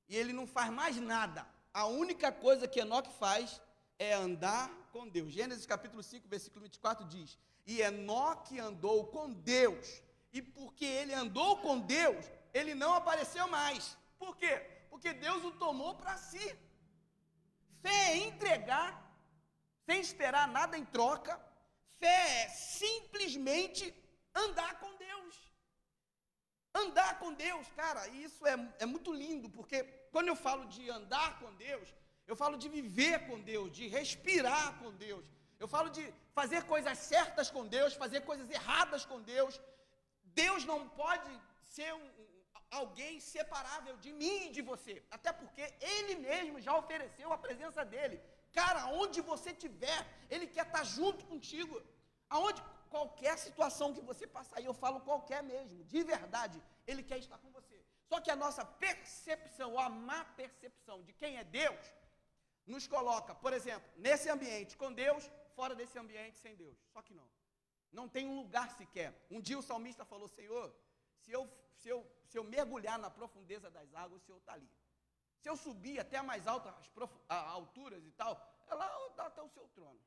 E 0.09 0.15
ele 0.15 0.33
não 0.33 0.47
faz 0.47 0.71
mais 0.71 0.97
nada. 0.99 1.45
A 1.75 1.87
única 1.87 2.31
coisa 2.31 2.69
que 2.69 2.79
Enoque 2.79 3.13
faz 3.19 3.61
é 3.99 4.15
andar 4.15 4.71
com 4.93 5.09
Deus. 5.09 5.33
Gênesis 5.33 5.67
capítulo 5.67 6.01
5, 6.01 6.29
versículo 6.29 6.63
24 6.63 7.05
diz: 7.05 7.37
E 7.67 7.81
Enoque 7.81 8.61
andou 8.61 9.09
com 9.09 9.33
Deus. 9.33 10.01
E 10.33 10.41
porque 10.41 10.85
ele 10.85 11.13
andou 11.13 11.57
com 11.59 11.81
Deus, 11.81 12.25
ele 12.55 12.73
não 12.73 12.95
apareceu 12.95 13.49
mais. 13.49 13.99
Por 14.17 14.37
quê? 14.37 14.59
Porque 14.89 15.13
Deus 15.13 15.45
o 15.45 15.51
tomou 15.51 15.97
para 15.97 16.17
si. 16.17 16.57
Fé 17.83 18.13
é 18.13 18.17
entregar 18.19 19.08
sem 19.89 20.01
esperar 20.09 20.47
nada 20.59 20.75
em 20.81 20.87
troca. 20.97 21.35
Fé 22.01 22.21
é 22.43 22.49
simplesmente 22.49 23.85
andar 24.45 24.73
com 24.83 24.91
Deus. 25.07 25.35
Andar 26.83 27.13
com 27.21 27.31
Deus, 27.47 27.67
cara, 27.81 28.03
isso 28.25 28.43
é, 28.53 28.57
é 28.85 28.87
muito 28.95 29.11
lindo, 29.23 29.49
porque 29.57 29.79
quando 30.15 30.29
eu 30.33 30.37
falo 30.47 30.65
de 30.75 30.83
andar 30.99 31.31
com 31.41 31.51
Deus, 31.55 31.89
eu 32.31 32.37
falo 32.43 32.57
de 32.63 32.69
viver 32.69 33.17
com 33.29 33.41
Deus, 33.53 33.73
de 33.79 33.85
respirar 33.99 34.69
com 34.81 34.91
Deus. 35.07 35.25
Eu 35.63 35.69
falo 35.75 35.89
de 35.97 36.05
fazer 36.39 36.61
coisas 36.73 36.97
certas 37.13 37.51
com 37.55 37.65
Deus, 37.77 38.01
fazer 38.05 38.21
coisas 38.31 38.49
erradas 38.59 39.05
com 39.11 39.21
Deus. 39.35 39.55
Deus 40.45 40.65
não 40.73 40.81
pode 41.03 41.31
ser 41.77 41.91
um, 41.95 42.09
alguém 42.81 43.15
separável 43.35 43.97
de 44.05 44.13
mim 44.21 44.39
e 44.47 44.53
de 44.57 44.63
você, 44.71 45.03
até 45.17 45.33
porque 45.33 45.65
Ele 45.95 46.17
mesmo 46.29 46.61
já 46.67 46.77
ofereceu 46.83 47.33
a 47.33 47.39
presença 47.47 47.83
dele. 47.95 48.19
Cara, 48.61 48.81
aonde 48.89 49.21
você 49.33 49.51
estiver, 49.57 50.01
Ele 50.35 50.47
quer 50.55 50.67
estar 50.67 50.85
junto 50.97 51.23
contigo. 51.33 51.75
Aonde, 52.37 52.61
qualquer 52.95 53.37
situação 53.47 53.95
que 53.97 54.03
você 54.11 54.27
passar, 54.39 54.61
e 54.61 54.67
eu 54.71 54.75
falo 54.83 54.99
qualquer 55.09 55.43
mesmo, 55.53 55.85
de 55.93 56.03
verdade, 56.03 56.59
Ele 56.87 57.03
quer 57.11 57.19
estar 57.25 57.39
com 57.43 57.51
você. 57.59 57.79
Só 58.11 58.17
que 58.21 58.31
a 58.35 58.41
nossa 58.45 58.65
percepção, 58.85 59.69
ou 59.75 59.81
a 59.87 59.89
má 59.89 60.21
percepção 60.41 60.99
de 61.07 61.13
quem 61.21 61.37
é 61.43 61.45
Deus, 61.45 61.85
nos 62.67 62.87
coloca, 62.95 63.33
por 63.45 63.53
exemplo, 63.59 63.89
nesse 63.97 64.29
ambiente 64.29 64.77
com 64.81 64.93
Deus, 64.93 65.31
fora 65.59 65.75
desse 65.75 65.97
ambiente 66.05 66.39
sem 66.39 66.55
Deus. 66.57 66.77
Só 66.93 67.01
que 67.07 67.15
não. 67.15 67.29
Não 67.99 68.07
tem 68.09 68.27
um 68.29 68.37
lugar 68.43 68.69
sequer. 68.81 69.11
Um 69.31 69.41
dia 69.41 69.59
o 69.59 69.63
salmista 69.63 70.05
falou: 70.05 70.29
Senhor, 70.29 70.67
se 71.23 71.31
eu, 71.31 71.43
se 71.81 71.89
eu, 71.89 71.99
se 72.27 72.37
eu 72.39 72.45
mergulhar 72.45 72.99
na 72.99 73.11
profundeza 73.19 73.71
das 73.71 73.95
águas, 73.95 74.21
o 74.23 74.25
Senhor 74.27 74.39
está 74.39 74.53
ali. 74.53 74.71
Se 75.41 75.49
eu 75.49 75.57
subir 75.57 76.01
até 76.01 76.19
a 76.19 76.23
mais 76.23 76.47
altas 76.47 76.75
alturas 77.29 78.05
e 78.05 78.11
tal, 78.13 78.33
é 78.67 78.75
lá 78.75 78.87
até 79.19 79.43
o 79.43 79.49
seu 79.49 79.67
trono. 79.69 80.01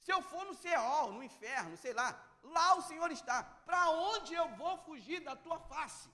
Se 0.00 0.12
eu 0.12 0.22
for 0.22 0.44
no 0.46 0.54
céu, 0.54 1.12
no 1.12 1.22
inferno, 1.22 1.76
sei 1.76 1.92
lá, 1.92 2.08
lá 2.42 2.74
o 2.74 2.82
Senhor 2.82 3.10
está. 3.10 3.42
Para 3.66 3.90
onde 3.90 4.32
eu 4.34 4.48
vou 4.56 4.78
fugir 4.78 5.20
da 5.20 5.36
tua 5.36 5.58
face? 5.58 6.08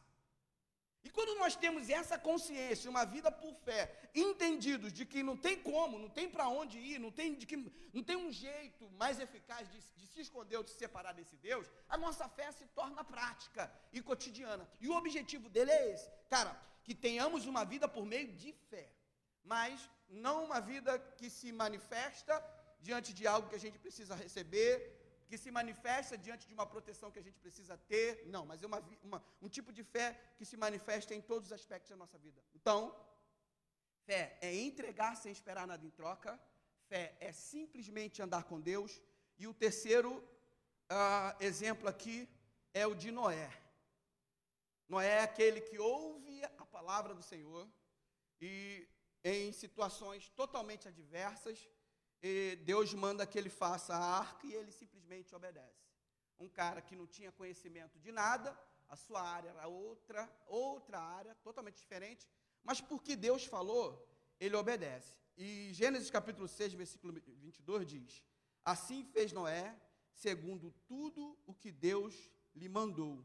E 1.05 1.11
quando 1.11 1.39
nós 1.39 1.55
temos 1.55 1.91
essa 1.91 2.19
consciência, 2.19 2.91
uma 2.91 3.05
vida 3.05 3.31
por 3.31 3.55
fé, 3.57 3.95
entendidos 4.15 4.91
de 4.93 5.05
que 5.05 5.23
não 5.23 5.37
tem 5.37 5.57
como, 5.61 5.99
não 5.99 6.09
tem 6.09 6.31
para 6.31 6.49
onde 6.49 6.79
ir, 6.79 6.99
não 6.99 7.11
tem, 7.11 7.35
de 7.35 7.47
que, 7.47 7.57
não 7.93 8.03
tem 8.03 8.17
um 8.17 8.33
jeito 8.33 8.89
mais 8.93 9.21
eficaz 9.21 9.71
de, 9.71 9.79
de 9.97 10.07
se 10.07 10.21
esconder 10.23 10.57
ou 10.57 10.65
de 10.65 10.71
se 10.71 10.79
separar 10.79 11.13
desse 11.13 11.37
Deus, 11.37 11.71
a 11.89 11.99
nossa 11.99 12.27
fé 12.29 12.51
se 12.53 12.67
torna 12.69 13.05
prática 13.05 13.71
e 13.93 14.01
cotidiana. 14.01 14.67
E 14.81 14.89
o 14.89 14.97
objetivo 14.97 15.51
dele 15.51 15.71
é 15.71 15.93
esse. 15.93 16.11
Cara, 16.31 16.59
que 16.83 16.95
tenhamos 16.95 17.45
uma 17.45 17.65
vida 17.65 17.87
por 17.87 18.07
meio 18.07 18.33
de 18.33 18.53
fé, 18.71 18.89
mas 19.45 19.91
não 20.09 20.45
uma 20.45 20.61
vida 20.61 20.99
que 21.19 21.29
se 21.29 21.53
manifesta 21.53 22.43
diante 22.81 23.13
de 23.13 23.27
algo 23.27 23.49
que 23.49 23.57
a 23.57 23.61
gente 23.61 23.79
precisa 23.79 24.15
receber, 24.15 25.04
que 25.29 25.37
se 25.39 25.51
manifesta 25.51 26.17
diante 26.17 26.47
de 26.47 26.55
uma 26.55 26.67
proteção 26.67 27.11
que 27.11 27.19
a 27.19 27.23
gente 27.23 27.39
precisa 27.39 27.77
ter. 27.77 28.27
Não, 28.27 28.45
mas 28.45 28.63
é 28.63 28.67
uma, 28.67 28.81
uma, 29.03 29.25
um 29.41 29.49
tipo 29.49 29.73
de 29.73 29.83
fé 29.83 30.19
que 30.37 30.45
se 30.45 30.57
manifesta 30.57 31.15
em 31.15 31.21
todos 31.21 31.49
os 31.49 31.53
aspectos 31.53 31.91
da 31.91 31.97
nossa 31.97 32.19
vida. 32.19 32.43
Então, 32.55 32.95
fé 34.07 34.39
é 34.41 34.55
entregar 34.55 35.17
sem 35.17 35.33
esperar 35.33 35.67
nada 35.67 35.85
em 35.87 35.91
troca, 35.91 36.39
fé 36.89 37.17
é 37.21 37.33
simplesmente 37.33 38.23
andar 38.23 38.45
com 38.45 38.61
Deus. 38.61 39.01
E 39.39 39.47
o 39.47 39.55
terceiro 39.55 40.13
uh, 40.91 41.35
exemplo 41.41 41.89
aqui 41.89 42.29
é 42.73 42.87
o 42.87 42.95
de 42.95 43.11
Noé. 43.11 43.51
Noé 44.89 45.19
é 45.19 45.23
aquele 45.23 45.61
que 45.61 45.79
ouve 45.79 46.45
a 46.45 46.67
palavra 46.67 47.15
do 47.15 47.23
Senhor 47.23 47.69
e 48.41 48.87
em 49.25 49.53
situações 49.53 50.29
totalmente 50.31 50.87
adversas, 50.87 51.69
Deus 52.65 52.95
manda 52.95 53.27
que 53.27 53.39
ele 53.39 53.51
faça 53.51 53.95
a 53.95 54.19
arca 54.19 54.47
e 54.47 54.55
ele 54.55 54.73
simplesmente 54.73 55.35
obedece. 55.35 55.85
Um 56.39 56.49
cara 56.49 56.81
que 56.81 56.97
não 56.97 57.07
tinha 57.07 57.31
conhecimento 57.31 57.99
de 57.99 58.11
nada, 58.11 58.59
a 58.89 58.97
sua 58.97 59.23
área 59.23 59.51
era 59.51 59.67
outra, 59.67 60.31
outra 60.47 60.99
área, 61.01 61.35
totalmente 61.37 61.77
diferente, 61.77 62.27
mas 62.63 62.81
porque 62.81 63.15
Deus 63.15 63.45
falou, 63.45 64.09
ele 64.41 64.57
obedece. 64.57 65.15
E 65.37 65.71
Gênesis 65.73 66.11
capítulo 66.11 66.49
6, 66.49 66.75
versículo 66.75 67.13
22 67.13 67.87
diz: 67.87 68.23
Assim 68.65 69.05
fez 69.05 69.33
Noé, 69.33 69.79
segundo 70.15 70.71
tudo 70.87 71.39
o 71.45 71.53
que 71.53 71.71
Deus 71.71 72.15
lhe 72.55 72.69
mandou. 72.69 73.25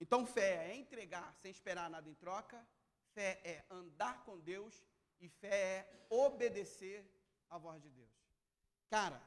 Então, 0.00 0.26
fé 0.26 0.70
é 0.70 0.76
entregar 0.76 1.34
sem 1.40 1.50
esperar 1.50 1.88
nada 1.88 2.10
em 2.10 2.14
troca, 2.14 2.66
fé 3.14 3.40
é 3.44 3.64
andar 3.70 4.22
com 4.24 4.38
Deus 4.40 4.84
e 5.20 5.28
fé 5.28 5.56
é 5.56 6.06
obedecer 6.10 7.04
à 7.48 7.58
voz 7.58 7.82
de 7.82 7.90
Deus. 7.90 8.14
Cara, 8.88 9.20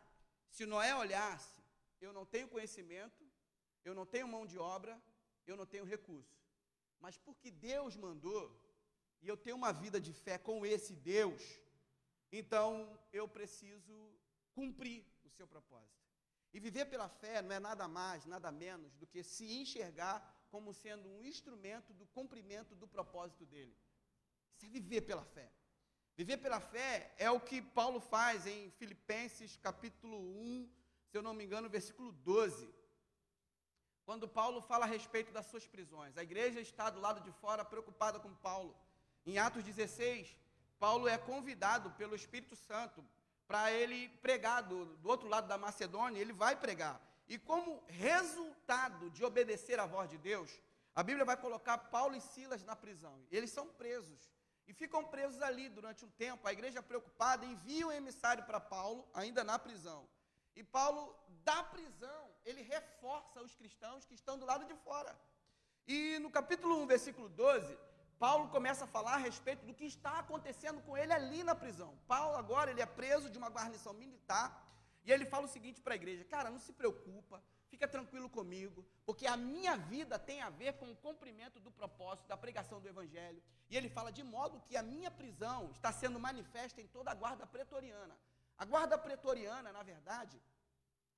se 0.50 0.65
Noé 0.65 0.95
olhasse, 0.95 1.62
eu 2.00 2.13
não 2.13 2.26
tenho 2.26 2.47
conhecimento, 2.47 3.23
eu 3.84 3.93
não 3.93 4.06
tenho 4.06 4.28
mão 4.28 4.45
de 4.45 4.58
obra, 4.58 5.02
eu 5.45 5.56
não 5.56 5.65
tenho 5.65 5.86
recurso. 5.86 6.38
Mas 7.00 7.17
porque 7.17 7.50
Deus 7.52 7.95
mandou, 7.95 8.43
e 9.21 9.28
eu 9.28 9.38
tenho 9.38 9.56
uma 9.56 9.71
vida 9.71 10.00
de 10.00 10.13
fé 10.13 10.38
com 10.38 10.65
esse 10.65 10.93
Deus, 10.95 11.41
então 12.32 13.00
eu 13.12 13.28
preciso 13.28 13.95
cumprir 14.54 15.06
o 15.23 15.30
seu 15.30 15.47
propósito. 15.47 15.97
E 16.54 16.60
viver 16.60 16.86
pela 16.86 17.10
fé 17.10 17.41
não 17.41 17.54
é 17.54 17.60
nada 17.60 17.88
mais, 17.88 18.26
nada 18.26 18.52
menos 18.52 18.95
do 18.95 19.06
que 19.06 19.23
se 19.23 19.45
enxergar 19.62 20.17
como 20.50 20.73
sendo 20.73 21.08
um 21.08 21.23
instrumento 21.23 21.93
do 21.93 22.06
cumprimento 22.08 22.73
do 22.76 22.88
propósito 22.88 23.45
dele. 23.45 23.76
Isso 24.56 24.65
é 24.65 24.69
viver 24.69 25.02
pela 25.02 25.23
fé. 25.23 25.52
Viver 26.17 26.38
pela 26.38 26.60
fé 26.60 27.13
é 27.19 27.30
o 27.30 27.39
que 27.39 27.62
Paulo 27.62 27.99
faz 27.99 28.47
em 28.47 28.71
Filipenses 28.71 29.56
capítulo 29.58 30.17
1, 30.17 30.67
se 31.12 31.15
eu 31.15 31.21
não 31.21 31.32
me 31.32 31.45
engano, 31.45 31.69
versículo 31.69 32.12
12. 32.12 32.73
quando 34.03 34.27
Paulo 34.27 34.60
fala 34.62 34.86
a 34.86 34.88
respeito 34.88 35.32
das 35.32 35.45
suas 35.45 35.67
prisões. 35.67 36.17
A 36.17 36.23
igreja 36.23 36.60
está 36.60 36.89
do 36.89 36.99
lado 36.99 37.21
de 37.21 37.32
fora 37.34 37.63
preocupada 37.63 38.19
com 38.19 38.34
Paulo. 38.34 38.75
Em 39.27 39.38
Atos 39.38 39.63
16, 39.63 40.36
Paulo 40.80 41.08
é 41.08 41.17
convidado 41.19 41.91
pelo 41.91 42.15
Espírito 42.15 42.56
Santo 42.56 43.06
para 43.47 43.71
ele 43.71 44.10
pregar 44.21 44.63
do, 44.63 44.86
do 44.86 45.10
outro 45.10 45.27
lado 45.27 45.47
da 45.47 45.58
Macedônia, 45.58 46.19
ele 46.19 46.34
vai 46.34 46.56
pregar. 46.56 46.99
E 47.27 47.38
como 47.38 47.84
resultado 47.88 49.12
de 49.12 49.23
obedecer 49.23 49.80
à 49.80 49.86
voz 49.86 50.10
de 50.10 50.17
Deus, 50.17 50.49
a 50.95 51.03
Bíblia 51.03 51.25
vai 51.25 51.38
colocar 51.38 51.77
Paulo 51.77 52.15
e 52.15 52.21
Silas 52.21 52.63
na 52.63 52.75
prisão. 52.75 53.21
Eles 53.30 53.51
são 53.51 53.67
presos. 53.67 54.37
E 54.67 54.73
ficam 54.73 55.03
presos 55.03 55.41
ali 55.41 55.69
durante 55.69 56.03
um 56.03 56.10
tempo. 56.10 56.47
A 56.47 56.51
igreja 56.51 56.84
preocupada 56.84 57.45
envia 57.45 57.88
um 57.88 57.91
emissário 57.91 58.43
para 58.43 58.60
Paulo, 58.60 59.08
ainda 59.13 59.43
na 59.43 59.58
prisão. 59.58 60.08
E 60.56 60.63
Paulo, 60.63 61.15
da 61.43 61.63
prisão, 61.63 62.30
ele 62.43 62.62
reforça 62.62 63.41
os 63.41 63.56
cristãos 63.56 64.06
que 64.06 64.15
estão 64.15 64.38
do 64.38 64.45
lado 64.45 64.65
de 64.65 64.75
fora. 64.75 65.17
E 65.88 66.19
no 66.19 66.30
capítulo 66.30 66.82
1, 66.82 66.88
versículo 66.88 67.30
12, 67.30 67.77
Paulo 68.19 68.49
começa 68.49 68.84
a 68.86 68.88
falar 68.88 69.13
a 69.13 69.17
respeito 69.17 69.65
do 69.65 69.73
que 69.73 69.86
está 69.86 70.19
acontecendo 70.19 70.82
com 70.82 70.97
ele 70.97 71.13
ali 71.13 71.43
na 71.43 71.56
prisão. 71.56 71.97
Paulo 72.08 72.36
agora 72.36 72.71
ele 72.71 72.82
é 72.82 72.86
preso 72.86 73.30
de 73.30 73.38
uma 73.38 73.49
guarnição 73.49 73.93
militar 73.93 74.65
e 75.06 75.12
ele 75.12 75.25
fala 75.25 75.45
o 75.45 75.49
seguinte 75.49 75.80
para 75.80 75.93
a 75.93 75.95
igreja: 75.95 76.25
"Cara, 76.25 76.49
não 76.49 76.60
se 76.60 76.73
preocupa, 76.73 77.41
fica 77.69 77.88
tranquilo 77.88 78.30
comigo, 78.30 78.86
porque 79.06 79.27
a 79.27 79.38
minha 79.38 79.75
vida 79.77 80.17
tem 80.17 80.41
a 80.41 80.49
ver 80.49 80.73
com 80.73 80.91
o 80.91 80.95
cumprimento 80.95 81.60
do 81.60 81.71
propósito 81.71 82.27
da 82.27 82.38
pregação 82.38 82.80
do 82.82 82.88
evangelho". 82.88 83.41
E 83.69 83.77
ele 83.77 83.89
fala 83.89 84.12
de 84.12 84.23
modo 84.23 84.62
que 84.62 84.77
a 84.77 84.84
minha 84.84 85.12
prisão 85.12 85.71
está 85.71 85.91
sendo 85.91 86.19
manifesta 86.19 86.82
em 86.82 86.88
toda 86.88 87.12
a 87.12 87.15
guarda 87.15 87.45
pretoriana. 87.45 88.17
A 88.58 88.65
guarda 88.65 88.97
pretoriana, 88.97 89.71
na 89.71 89.84
verdade, 89.84 90.41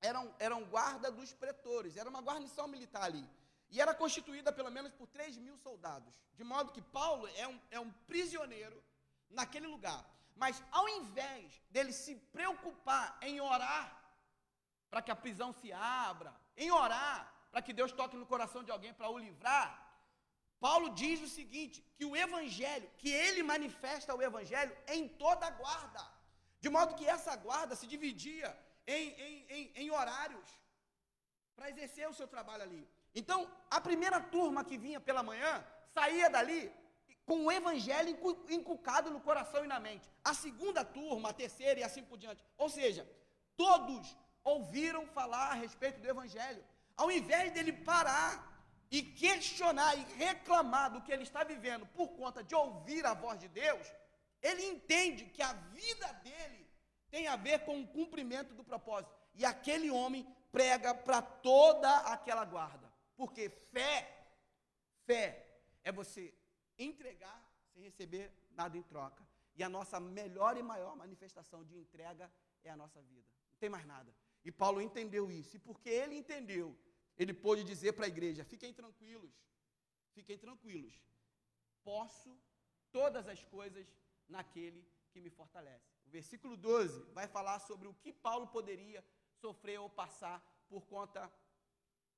era 0.00 0.18
um, 0.20 0.34
era 0.38 0.56
um 0.56 0.64
guarda 0.64 1.10
dos 1.10 1.32
pretores, 1.32 1.96
era 1.96 2.08
uma 2.08 2.20
guarnição 2.20 2.66
militar 2.66 3.04
ali. 3.04 3.28
E 3.70 3.80
era 3.80 3.94
constituída 3.94 4.52
pelo 4.52 4.70
menos 4.70 4.92
por 4.92 5.06
3 5.06 5.36
mil 5.38 5.56
soldados. 5.58 6.12
De 6.34 6.42
modo 6.42 6.72
que 6.72 6.82
Paulo 6.82 7.28
é 7.36 7.46
um, 7.46 7.60
é 7.70 7.78
um 7.78 7.90
prisioneiro 8.06 8.82
naquele 9.30 9.66
lugar. 9.66 10.04
Mas 10.34 10.62
ao 10.72 10.88
invés 10.88 11.62
dele 11.70 11.92
se 11.92 12.16
preocupar 12.16 13.18
em 13.22 13.40
orar 13.40 13.96
para 14.90 15.02
que 15.02 15.10
a 15.10 15.16
prisão 15.16 15.52
se 15.52 15.72
abra, 15.72 16.34
em 16.56 16.70
orar 16.70 17.32
para 17.50 17.62
que 17.62 17.72
Deus 17.72 17.92
toque 17.92 18.16
no 18.16 18.26
coração 18.26 18.62
de 18.62 18.70
alguém 18.70 18.92
para 18.92 19.10
o 19.10 19.18
livrar, 19.18 19.68
Paulo 20.58 20.90
diz 20.90 21.20
o 21.22 21.28
seguinte: 21.28 21.84
que 21.96 22.04
o 22.04 22.16
evangelho, 22.16 22.88
que 22.98 23.10
ele 23.10 23.42
manifesta 23.42 24.14
o 24.14 24.22
evangelho 24.22 24.76
em 24.88 25.08
toda 25.08 25.46
a 25.46 25.50
guarda. 25.50 26.02
De 26.60 26.68
modo 26.68 26.94
que 26.94 27.06
essa 27.06 27.34
guarda 27.36 27.74
se 27.74 27.86
dividia 27.86 28.48
em, 28.86 29.08
em, 29.26 29.46
em, 29.48 29.72
em 29.82 29.90
horários 29.90 30.48
para 31.56 31.70
exercer 31.70 32.08
o 32.08 32.14
seu 32.14 32.28
trabalho 32.28 32.62
ali. 32.62 32.88
Então, 33.14 33.50
a 33.70 33.80
primeira 33.80 34.20
turma 34.20 34.64
que 34.64 34.76
vinha 34.76 35.00
pela 35.00 35.22
manhã 35.22 35.64
saía 35.94 36.28
dali 36.28 36.72
com 37.24 37.46
o 37.46 37.52
evangelho 37.52 38.16
inculcado 38.48 39.10
no 39.10 39.20
coração 39.20 39.64
e 39.64 39.68
na 39.68 39.80
mente. 39.80 40.08
A 40.24 40.34
segunda 40.34 40.84
turma, 40.84 41.30
a 41.30 41.32
terceira 41.32 41.80
e 41.80 41.82
assim 41.82 42.02
por 42.02 42.18
diante. 42.18 42.44
Ou 42.58 42.68
seja, 42.68 43.08
todos 43.56 44.16
ouviram 44.44 45.06
falar 45.06 45.50
a 45.50 45.54
respeito 45.54 46.00
do 46.00 46.08
evangelho. 46.08 46.64
Ao 46.96 47.10
invés 47.10 47.52
dele 47.52 47.72
parar 47.72 48.46
e 48.90 49.02
questionar 49.02 49.96
e 49.96 50.02
reclamar 50.14 50.92
do 50.92 51.02
que 51.02 51.12
ele 51.12 51.22
está 51.22 51.44
vivendo 51.44 51.86
por 51.86 52.08
conta 52.08 52.42
de 52.42 52.54
ouvir 52.54 53.06
a 53.06 53.14
voz 53.14 53.38
de 53.38 53.48
Deus, 53.48 53.86
ele 54.42 54.64
entende 54.64 55.26
que 55.26 55.42
a 55.42 55.52
vida 55.52 56.12
dele 56.24 56.68
tem 57.10 57.26
a 57.26 57.36
ver 57.36 57.60
com 57.60 57.80
o 57.80 57.86
cumprimento 57.86 58.54
do 58.54 58.64
propósito. 58.64 59.12
E 59.34 59.44
aquele 59.44 59.90
homem 59.90 60.26
prega 60.50 60.94
para 60.94 61.20
toda 61.20 61.96
aquela 61.98 62.44
guarda. 62.44 62.90
Porque 63.16 63.50
fé, 63.72 64.26
fé 65.06 65.46
é 65.84 65.92
você 65.92 66.34
entregar 66.78 67.42
sem 67.72 67.82
receber 67.82 68.32
nada 68.52 68.76
em 68.76 68.82
troca. 68.82 69.26
E 69.56 69.62
a 69.62 69.68
nossa 69.68 70.00
melhor 70.00 70.56
e 70.56 70.62
maior 70.62 70.96
manifestação 70.96 71.64
de 71.64 71.76
entrega 71.76 72.30
é 72.64 72.70
a 72.70 72.76
nossa 72.76 73.00
vida. 73.02 73.28
Não 73.52 73.58
tem 73.58 73.68
mais 73.68 73.84
nada. 73.84 74.14
E 74.44 74.50
Paulo 74.50 74.80
entendeu 74.80 75.30
isso. 75.30 75.56
E 75.56 75.58
porque 75.58 75.88
ele 75.88 76.14
entendeu, 76.16 76.76
ele 77.16 77.34
pôde 77.34 77.62
dizer 77.64 77.92
para 77.92 78.06
a 78.06 78.08
igreja: 78.08 78.44
fiquem 78.44 78.72
tranquilos, 78.72 79.32
fiquem 80.12 80.38
tranquilos. 80.38 80.94
Posso 81.82 82.30
todas 82.92 83.28
as 83.28 83.44
coisas 83.44 83.86
naquele 84.28 84.86
que 85.12 85.20
me 85.20 85.30
fortalece. 85.30 85.90
O 86.06 86.10
versículo 86.10 86.56
12 86.56 87.04
vai 87.12 87.26
falar 87.26 87.58
sobre 87.60 87.88
o 87.88 87.94
que 87.94 88.12
Paulo 88.12 88.46
poderia 88.46 89.04
sofrer 89.40 89.78
ou 89.78 89.88
passar 89.88 90.38
por 90.68 90.82
conta 90.86 91.30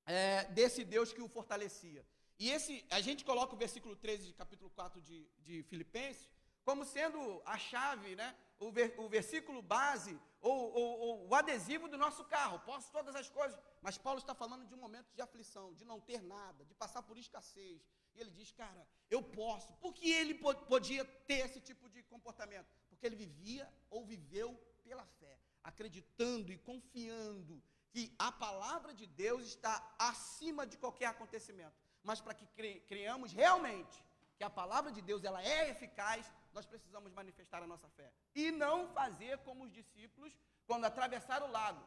é, 0.05 0.45
desse 0.47 0.85
Deus 0.85 1.13
que 1.13 1.23
o 1.23 1.29
fortalecia. 1.29 2.05
E 2.39 2.51
esse, 2.51 2.85
a 2.91 3.01
gente 3.01 3.25
coloca 3.25 3.55
o 3.55 3.59
versículo 3.59 3.95
13 3.95 4.27
de 4.27 4.33
capítulo 4.33 4.71
4 4.71 5.01
de, 5.01 5.29
de 5.39 5.63
Filipenses 5.65 6.29
como 6.65 6.85
sendo 6.85 7.43
a 7.45 7.59
chave, 7.59 8.15
né? 8.15 8.37
o, 8.59 8.71
ver, 8.71 8.95
o 8.99 9.09
versículo 9.09 9.61
base, 9.61 10.19
ou, 10.43 10.75
ou, 10.75 10.99
ou, 11.01 11.29
o 11.29 11.35
adesivo 11.35 11.89
do 11.89 11.97
nosso 11.97 12.25
carro. 12.25 12.59
Posso 12.61 12.91
todas 12.91 13.15
as 13.15 13.31
coisas. 13.31 13.59
Mas 13.81 13.97
Paulo 13.97 14.19
está 14.19 14.35
falando 14.35 14.67
de 14.67 14.75
um 14.75 14.79
momento 14.79 15.11
de 15.15 15.23
aflição, 15.23 15.73
de 15.73 15.85
não 15.85 16.01
ter 16.01 16.21
nada, 16.21 16.65
de 16.65 16.75
passar 16.75 17.03
por 17.03 17.17
escassez. 17.17 17.81
E 18.15 18.21
ele 18.21 18.31
diz, 18.31 18.51
cara, 18.53 18.87
eu 19.09 19.23
posso. 19.23 19.73
Por 19.75 19.95
que 19.95 20.11
ele 20.11 20.35
podia 20.35 21.05
ter 21.05 21.47
esse 21.47 21.61
tipo 21.61 21.89
de 21.89 22.03
comportamento? 22.03 22.67
Porque 22.91 23.07
ele 23.07 23.17
vivia 23.17 23.73
ou 23.89 24.05
viveu 24.05 24.53
pela 24.83 25.07
fé, 25.21 25.39
acreditando 25.63 26.53
e 26.53 26.59
confiando 26.59 27.63
que 27.93 28.13
a 28.19 28.33
palavra 28.33 28.93
de 28.93 29.07
Deus 29.07 29.45
está 29.45 29.95
acima 29.99 30.67
de 30.67 30.77
qualquer 30.77 31.07
acontecimento. 31.07 31.77
Mas 32.03 32.21
para 32.21 32.35
que 32.35 32.47
criamos 32.89 33.33
realmente 33.33 34.05
que 34.37 34.43
a 34.43 34.51
palavra 34.51 34.91
de 34.91 35.01
Deus 35.01 35.23
ela 35.23 35.41
é 35.43 35.71
eficaz, 35.71 36.27
nós 36.53 36.67
precisamos 36.67 37.13
manifestar 37.13 37.63
a 37.63 37.67
nossa 37.67 37.89
fé. 37.91 38.13
E 38.35 38.51
não 38.51 38.89
fazer 38.89 39.39
como 39.39 39.65
os 39.65 39.73
discípulos 39.73 40.33
quando 40.67 40.85
atravessaram 40.85 41.49
o 41.49 41.51
lago. 41.51 41.83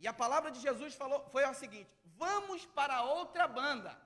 E 0.00 0.06
a 0.06 0.12
palavra 0.12 0.50
de 0.50 0.60
Jesus 0.60 0.94
falou, 0.94 1.28
foi 1.30 1.44
a 1.44 1.54
seguinte: 1.54 1.90
vamos 2.04 2.64
para 2.66 3.02
outra 3.02 3.46
banda. 3.46 4.00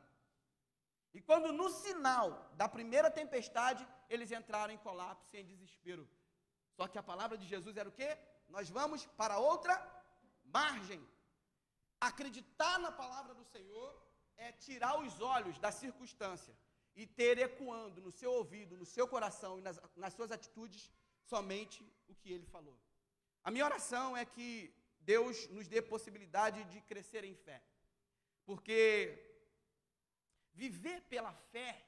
E 1.14 1.20
quando 1.20 1.52
no 1.52 1.68
sinal 1.68 2.50
da 2.54 2.68
primeira 2.68 3.10
tempestade, 3.10 3.86
eles 4.08 4.32
entraram 4.32 4.72
em 4.72 4.78
colapso 4.78 5.36
e 5.36 5.40
em 5.40 5.44
desespero. 5.44 6.08
Só 6.76 6.88
que 6.88 6.98
a 6.98 7.02
palavra 7.02 7.36
de 7.36 7.46
Jesus 7.46 7.76
era 7.76 7.88
o 7.88 7.92
quê? 7.92 8.16
Nós 8.48 8.70
vamos 8.70 9.04
para 9.20 9.38
outra 9.38 9.74
margem. 10.44 11.06
Acreditar 12.00 12.78
na 12.78 12.90
palavra 12.90 13.34
do 13.34 13.44
Senhor 13.44 13.90
é 14.36 14.50
tirar 14.52 14.98
os 14.98 15.20
olhos 15.20 15.58
da 15.58 15.70
circunstância 15.70 16.54
e 16.94 17.06
ter 17.06 17.38
ecoando 17.38 18.00
no 18.00 18.12
seu 18.12 18.32
ouvido, 18.32 18.76
no 18.76 18.84
seu 18.84 19.06
coração 19.08 19.58
e 19.58 19.62
nas, 19.62 19.80
nas 19.96 20.12
suas 20.14 20.30
atitudes 20.30 20.90
somente 21.24 21.82
o 22.08 22.14
que 22.14 22.32
ele 22.32 22.46
falou. 22.46 22.78
A 23.42 23.50
minha 23.50 23.64
oração 23.64 24.16
é 24.16 24.24
que 24.24 24.74
Deus 25.00 25.48
nos 25.48 25.66
dê 25.66 25.80
possibilidade 25.80 26.62
de 26.64 26.80
crescer 26.82 27.24
em 27.24 27.34
fé. 27.34 27.62
Porque 28.44 29.18
viver 30.52 31.00
pela 31.02 31.32
fé, 31.32 31.84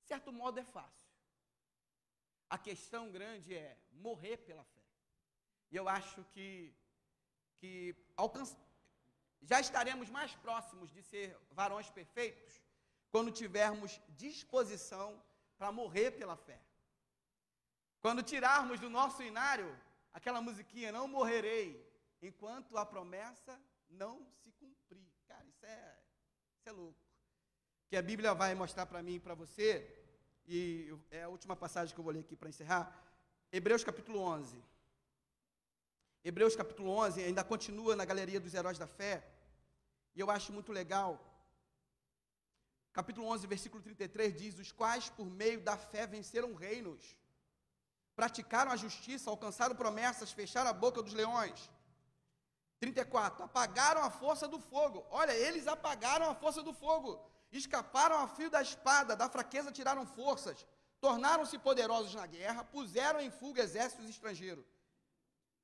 de 0.00 0.08
certo 0.08 0.32
modo, 0.32 0.58
é 0.58 0.64
fácil. 0.64 1.08
A 2.50 2.58
questão 2.58 3.10
grande 3.10 3.54
é 3.54 3.78
morrer 3.92 4.38
pela 4.38 4.64
fé. 4.64 4.82
E 5.70 5.76
eu 5.76 5.88
acho 5.88 6.22
que, 6.32 6.74
que 7.58 7.94
alcançar 8.16 8.64
já 9.50 9.60
estaremos 9.60 10.08
mais 10.08 10.34
próximos 10.36 10.90
de 10.90 11.02
ser 11.02 11.36
varões 11.50 11.90
perfeitos 11.90 12.62
quando 13.14 13.30
tivermos 13.30 14.00
disposição 14.08 15.22
para 15.56 15.70
morrer 15.70 16.10
pela 16.10 16.36
fé. 16.36 16.60
Quando 18.00 18.24
tirarmos 18.24 18.80
do 18.80 18.90
nosso 18.90 19.22
inário 19.22 19.70
aquela 20.12 20.40
musiquinha, 20.40 20.90
não 20.90 21.06
morrerei, 21.06 21.68
enquanto 22.20 22.76
a 22.76 22.84
promessa 22.84 23.56
não 23.88 24.26
se 24.40 24.50
cumprir. 24.50 25.06
Cara, 25.28 25.46
isso 25.46 25.64
é, 25.64 25.96
isso 26.58 26.68
é 26.68 26.72
louco. 26.72 26.98
Que 27.88 27.96
a 27.96 28.02
Bíblia 28.02 28.34
vai 28.34 28.52
mostrar 28.52 28.84
para 28.84 29.00
mim 29.00 29.14
e 29.14 29.20
para 29.20 29.36
você, 29.36 29.68
e 30.44 30.92
é 31.08 31.22
a 31.22 31.28
última 31.28 31.54
passagem 31.54 31.94
que 31.94 32.00
eu 32.00 32.04
vou 32.04 32.12
ler 32.12 32.24
aqui 32.26 32.34
para 32.34 32.48
encerrar, 32.48 32.84
Hebreus 33.52 33.84
capítulo 33.84 34.18
11. 34.18 34.60
Hebreus 36.24 36.56
capítulo 36.56 36.90
11 36.90 37.22
ainda 37.22 37.44
continua 37.44 37.94
na 37.94 38.04
galeria 38.04 38.40
dos 38.40 38.54
heróis 38.54 38.76
da 38.76 38.88
fé. 38.88 39.24
E 40.16 40.18
eu 40.18 40.32
acho 40.32 40.52
muito 40.52 40.72
legal. 40.72 41.33
Capítulo 42.94 43.26
11, 43.26 43.48
versículo 43.48 43.82
33 43.82 44.32
diz: 44.40 44.58
Os 44.58 44.70
quais, 44.70 45.08
por 45.08 45.26
meio 45.26 45.60
da 45.60 45.76
fé, 45.76 46.06
venceram 46.06 46.54
reinos, 46.54 47.02
praticaram 48.14 48.70
a 48.70 48.76
justiça, 48.76 49.28
alcançaram 49.28 49.74
promessas, 49.74 50.30
fecharam 50.30 50.70
a 50.70 50.72
boca 50.72 51.02
dos 51.02 51.12
leões. 51.12 51.68
34. 52.78 53.44
Apagaram 53.44 54.02
a 54.02 54.10
força 54.10 54.46
do 54.46 54.60
fogo. 54.60 55.04
Olha, 55.10 55.32
eles 55.32 55.66
apagaram 55.66 56.30
a 56.30 56.36
força 56.36 56.62
do 56.62 56.72
fogo. 56.72 57.20
Escaparam 57.50 58.16
ao 58.20 58.28
fio 58.28 58.48
da 58.48 58.62
espada, 58.62 59.16
da 59.16 59.28
fraqueza 59.28 59.72
tiraram 59.72 60.06
forças. 60.06 60.64
Tornaram-se 61.00 61.58
poderosos 61.58 62.14
na 62.14 62.26
guerra, 62.26 62.62
puseram 62.62 63.20
em 63.20 63.30
fuga 63.30 63.62
exércitos 63.62 64.08
estrangeiros. 64.08 64.66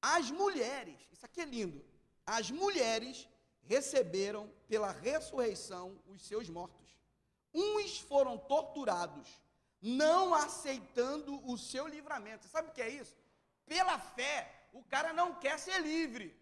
As 0.03 0.31
mulheres, 0.33 0.99
isso 1.12 1.24
aqui 1.24 1.43
é 1.43 1.45
lindo. 1.45 1.85
As 2.26 2.51
mulheres 2.51 3.28
receberam 3.62 4.53
pela 4.66 4.91
ressurreição 4.91 5.97
os 6.09 6.22
seus 6.22 6.49
mortos. 6.49 6.89
Uns 7.53 7.98
foram 7.98 8.38
torturados, 8.38 9.28
não 9.80 10.34
aceitando 10.34 11.40
o 11.51 11.59
seu 11.59 11.86
livramento. 11.86 12.44
Você 12.44 12.51
sabe 12.51 12.68
o 12.68 12.72
que 12.72 12.82
é 12.82 12.88
isso? 12.88 13.16
Pela 13.66 13.98
fé, 13.98 14.68
o 14.72 14.82
cara 14.84 15.12
não 15.12 15.34
quer 15.34 15.59
ser 15.59 15.80
livre. 15.80 16.36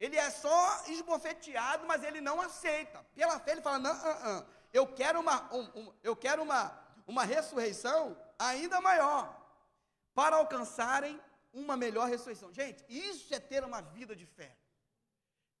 Ele 0.00 0.16
é 0.16 0.30
só 0.30 0.84
esbofeteado, 0.86 1.86
mas 1.86 2.02
ele 2.04 2.20
não 2.20 2.40
aceita. 2.40 3.04
Pela 3.14 3.38
fé, 3.40 3.52
ele 3.52 3.60
fala: 3.60 3.78
não, 3.78 3.94
não, 3.94 4.20
não. 4.20 4.46
eu 4.72 4.86
quero, 4.86 5.20
uma, 5.20 5.52
um, 5.52 5.80
um, 5.80 5.94
eu 6.02 6.14
quero 6.14 6.42
uma, 6.42 6.78
uma 7.06 7.24
ressurreição 7.24 8.16
ainda 8.38 8.80
maior, 8.80 9.36
para 10.14 10.36
alcançarem 10.36 11.20
uma 11.52 11.76
melhor 11.76 12.08
ressurreição. 12.08 12.52
Gente, 12.52 12.84
isso 12.88 13.34
é 13.34 13.40
ter 13.40 13.64
uma 13.64 13.80
vida 13.80 14.14
de 14.14 14.26
fé. 14.26 14.56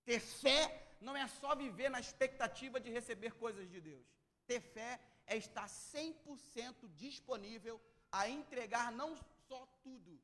Ter 0.04 0.20
fé 0.20 0.96
não 1.00 1.16
é 1.16 1.26
só 1.26 1.54
viver 1.54 1.88
na 1.88 2.00
expectativa 2.00 2.78
de 2.78 2.90
receber 2.90 3.32
coisas 3.34 3.68
de 3.68 3.80
Deus. 3.80 4.06
Ter 4.48 4.60
fé 4.60 4.98
é 5.26 5.36
estar 5.36 5.66
100% 5.68 6.88
disponível 6.96 7.80
a 8.10 8.28
entregar 8.28 8.90
não 8.90 9.10
só 9.46 9.60
tudo, 9.82 10.18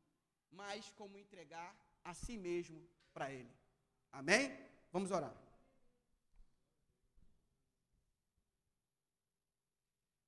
mas 0.51 0.91
como 0.99 1.19
entregar 1.19 1.71
a 2.03 2.15
si 2.15 2.37
mesmo 2.37 2.81
para 3.13 3.31
Ele. 3.31 3.55
Amém? 4.11 4.45
Vamos 4.91 5.11
orar. 5.11 5.35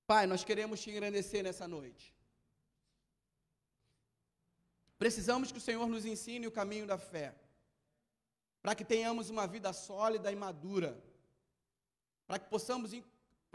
Pai, 0.06 0.26
nós 0.26 0.44
queremos 0.44 0.80
te 0.80 0.90
engrandecer 0.90 1.42
nessa 1.42 1.66
noite. 1.66 2.14
Precisamos 4.98 5.50
que 5.50 5.58
o 5.58 5.66
Senhor 5.68 5.88
nos 5.88 6.04
ensine 6.04 6.46
o 6.46 6.52
caminho 6.52 6.86
da 6.86 6.98
fé, 6.98 7.34
para 8.62 8.74
que 8.74 8.84
tenhamos 8.84 9.30
uma 9.30 9.46
vida 9.46 9.72
sólida 9.72 10.30
e 10.30 10.36
madura, 10.36 11.02
para 12.26 12.38
que 12.38 12.48
possamos, 12.48 12.92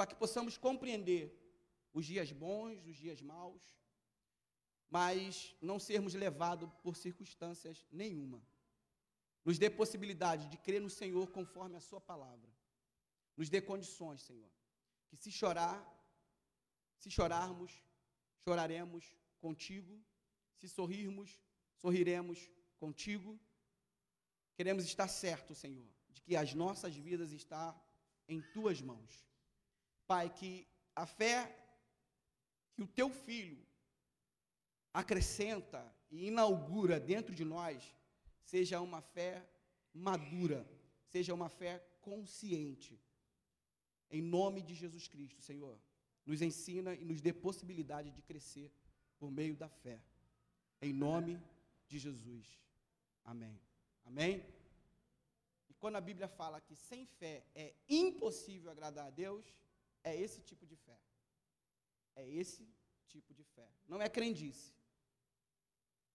para 0.01 0.09
que 0.09 0.15
possamos 0.15 0.57
compreender 0.57 1.31
os 1.93 2.07
dias 2.07 2.31
bons, 2.31 2.83
os 2.87 2.97
dias 2.97 3.21
maus, 3.21 3.61
mas 4.89 5.55
não 5.61 5.77
sermos 5.77 6.15
levados 6.15 6.67
por 6.81 6.95
circunstâncias 6.97 7.85
nenhuma. 7.91 8.41
Nos 9.45 9.59
dê 9.59 9.69
possibilidade 9.69 10.47
de 10.47 10.57
crer 10.57 10.81
no 10.81 10.89
Senhor 10.89 11.29
conforme 11.29 11.77
a 11.77 11.79
Sua 11.79 12.01
palavra. 12.01 12.49
Nos 13.37 13.47
dê 13.47 13.61
condições, 13.61 14.23
Senhor. 14.23 14.49
Que 15.07 15.15
se 15.15 15.31
chorar, 15.31 15.79
se 16.97 17.11
chorarmos, 17.11 17.71
choraremos 18.43 19.15
contigo. 19.39 20.03
Se 20.55 20.67
sorrirmos, 20.67 21.39
sorriremos 21.77 22.49
contigo. 22.79 23.39
Queremos 24.55 24.83
estar 24.83 25.07
certos, 25.07 25.59
Senhor, 25.59 25.87
de 26.09 26.23
que 26.23 26.35
as 26.35 26.55
nossas 26.55 26.95
vidas 26.95 27.31
estão 27.31 27.79
em 28.27 28.41
tuas 28.41 28.81
mãos. 28.81 29.30
Pai, 30.11 30.29
que 30.29 30.67
a 30.93 31.05
fé 31.05 31.37
que 32.73 32.81
o 32.81 32.87
teu 32.87 33.09
filho 33.09 33.65
acrescenta 34.93 35.81
e 36.09 36.27
inaugura 36.27 36.99
dentro 36.99 37.33
de 37.33 37.45
nós 37.45 37.95
seja 38.41 38.81
uma 38.81 39.01
fé 39.01 39.31
madura, 39.93 40.59
seja 41.13 41.33
uma 41.33 41.47
fé 41.47 41.79
consciente. 42.01 42.99
Em 44.09 44.21
nome 44.21 44.61
de 44.61 44.73
Jesus 44.73 45.07
Cristo, 45.07 45.41
Senhor, 45.41 45.79
nos 46.25 46.41
ensina 46.41 46.93
e 46.93 47.05
nos 47.05 47.21
dê 47.21 47.31
possibilidade 47.31 48.11
de 48.11 48.21
crescer 48.21 48.69
por 49.17 49.31
meio 49.31 49.55
da 49.55 49.69
fé. 49.69 50.03
Em 50.81 50.91
nome 50.91 51.41
de 51.87 51.97
Jesus. 51.97 52.59
Amém. 53.23 53.57
Amém? 54.03 54.45
E 55.69 55.73
quando 55.75 55.95
a 55.95 56.01
Bíblia 56.01 56.27
fala 56.27 56.59
que 56.59 56.75
sem 56.75 57.05
fé 57.05 57.45
é 57.55 57.73
impossível 57.87 58.69
agradar 58.69 59.07
a 59.07 59.09
Deus, 59.09 59.60
é 60.03 60.15
esse 60.15 60.41
tipo 60.41 60.65
de 60.65 60.75
fé. 60.75 60.99
É 62.15 62.27
esse 62.27 62.67
tipo 63.07 63.33
de 63.33 63.43
fé. 63.43 63.69
Não 63.87 64.01
é 64.01 64.09
crendice. 64.09 64.73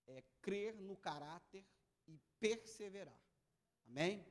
É 0.07 0.23
crer 0.41 0.75
no 0.81 0.97
caráter 0.97 1.65
e 2.07 2.19
perseverar. 2.39 3.21
Amém? 3.87 4.25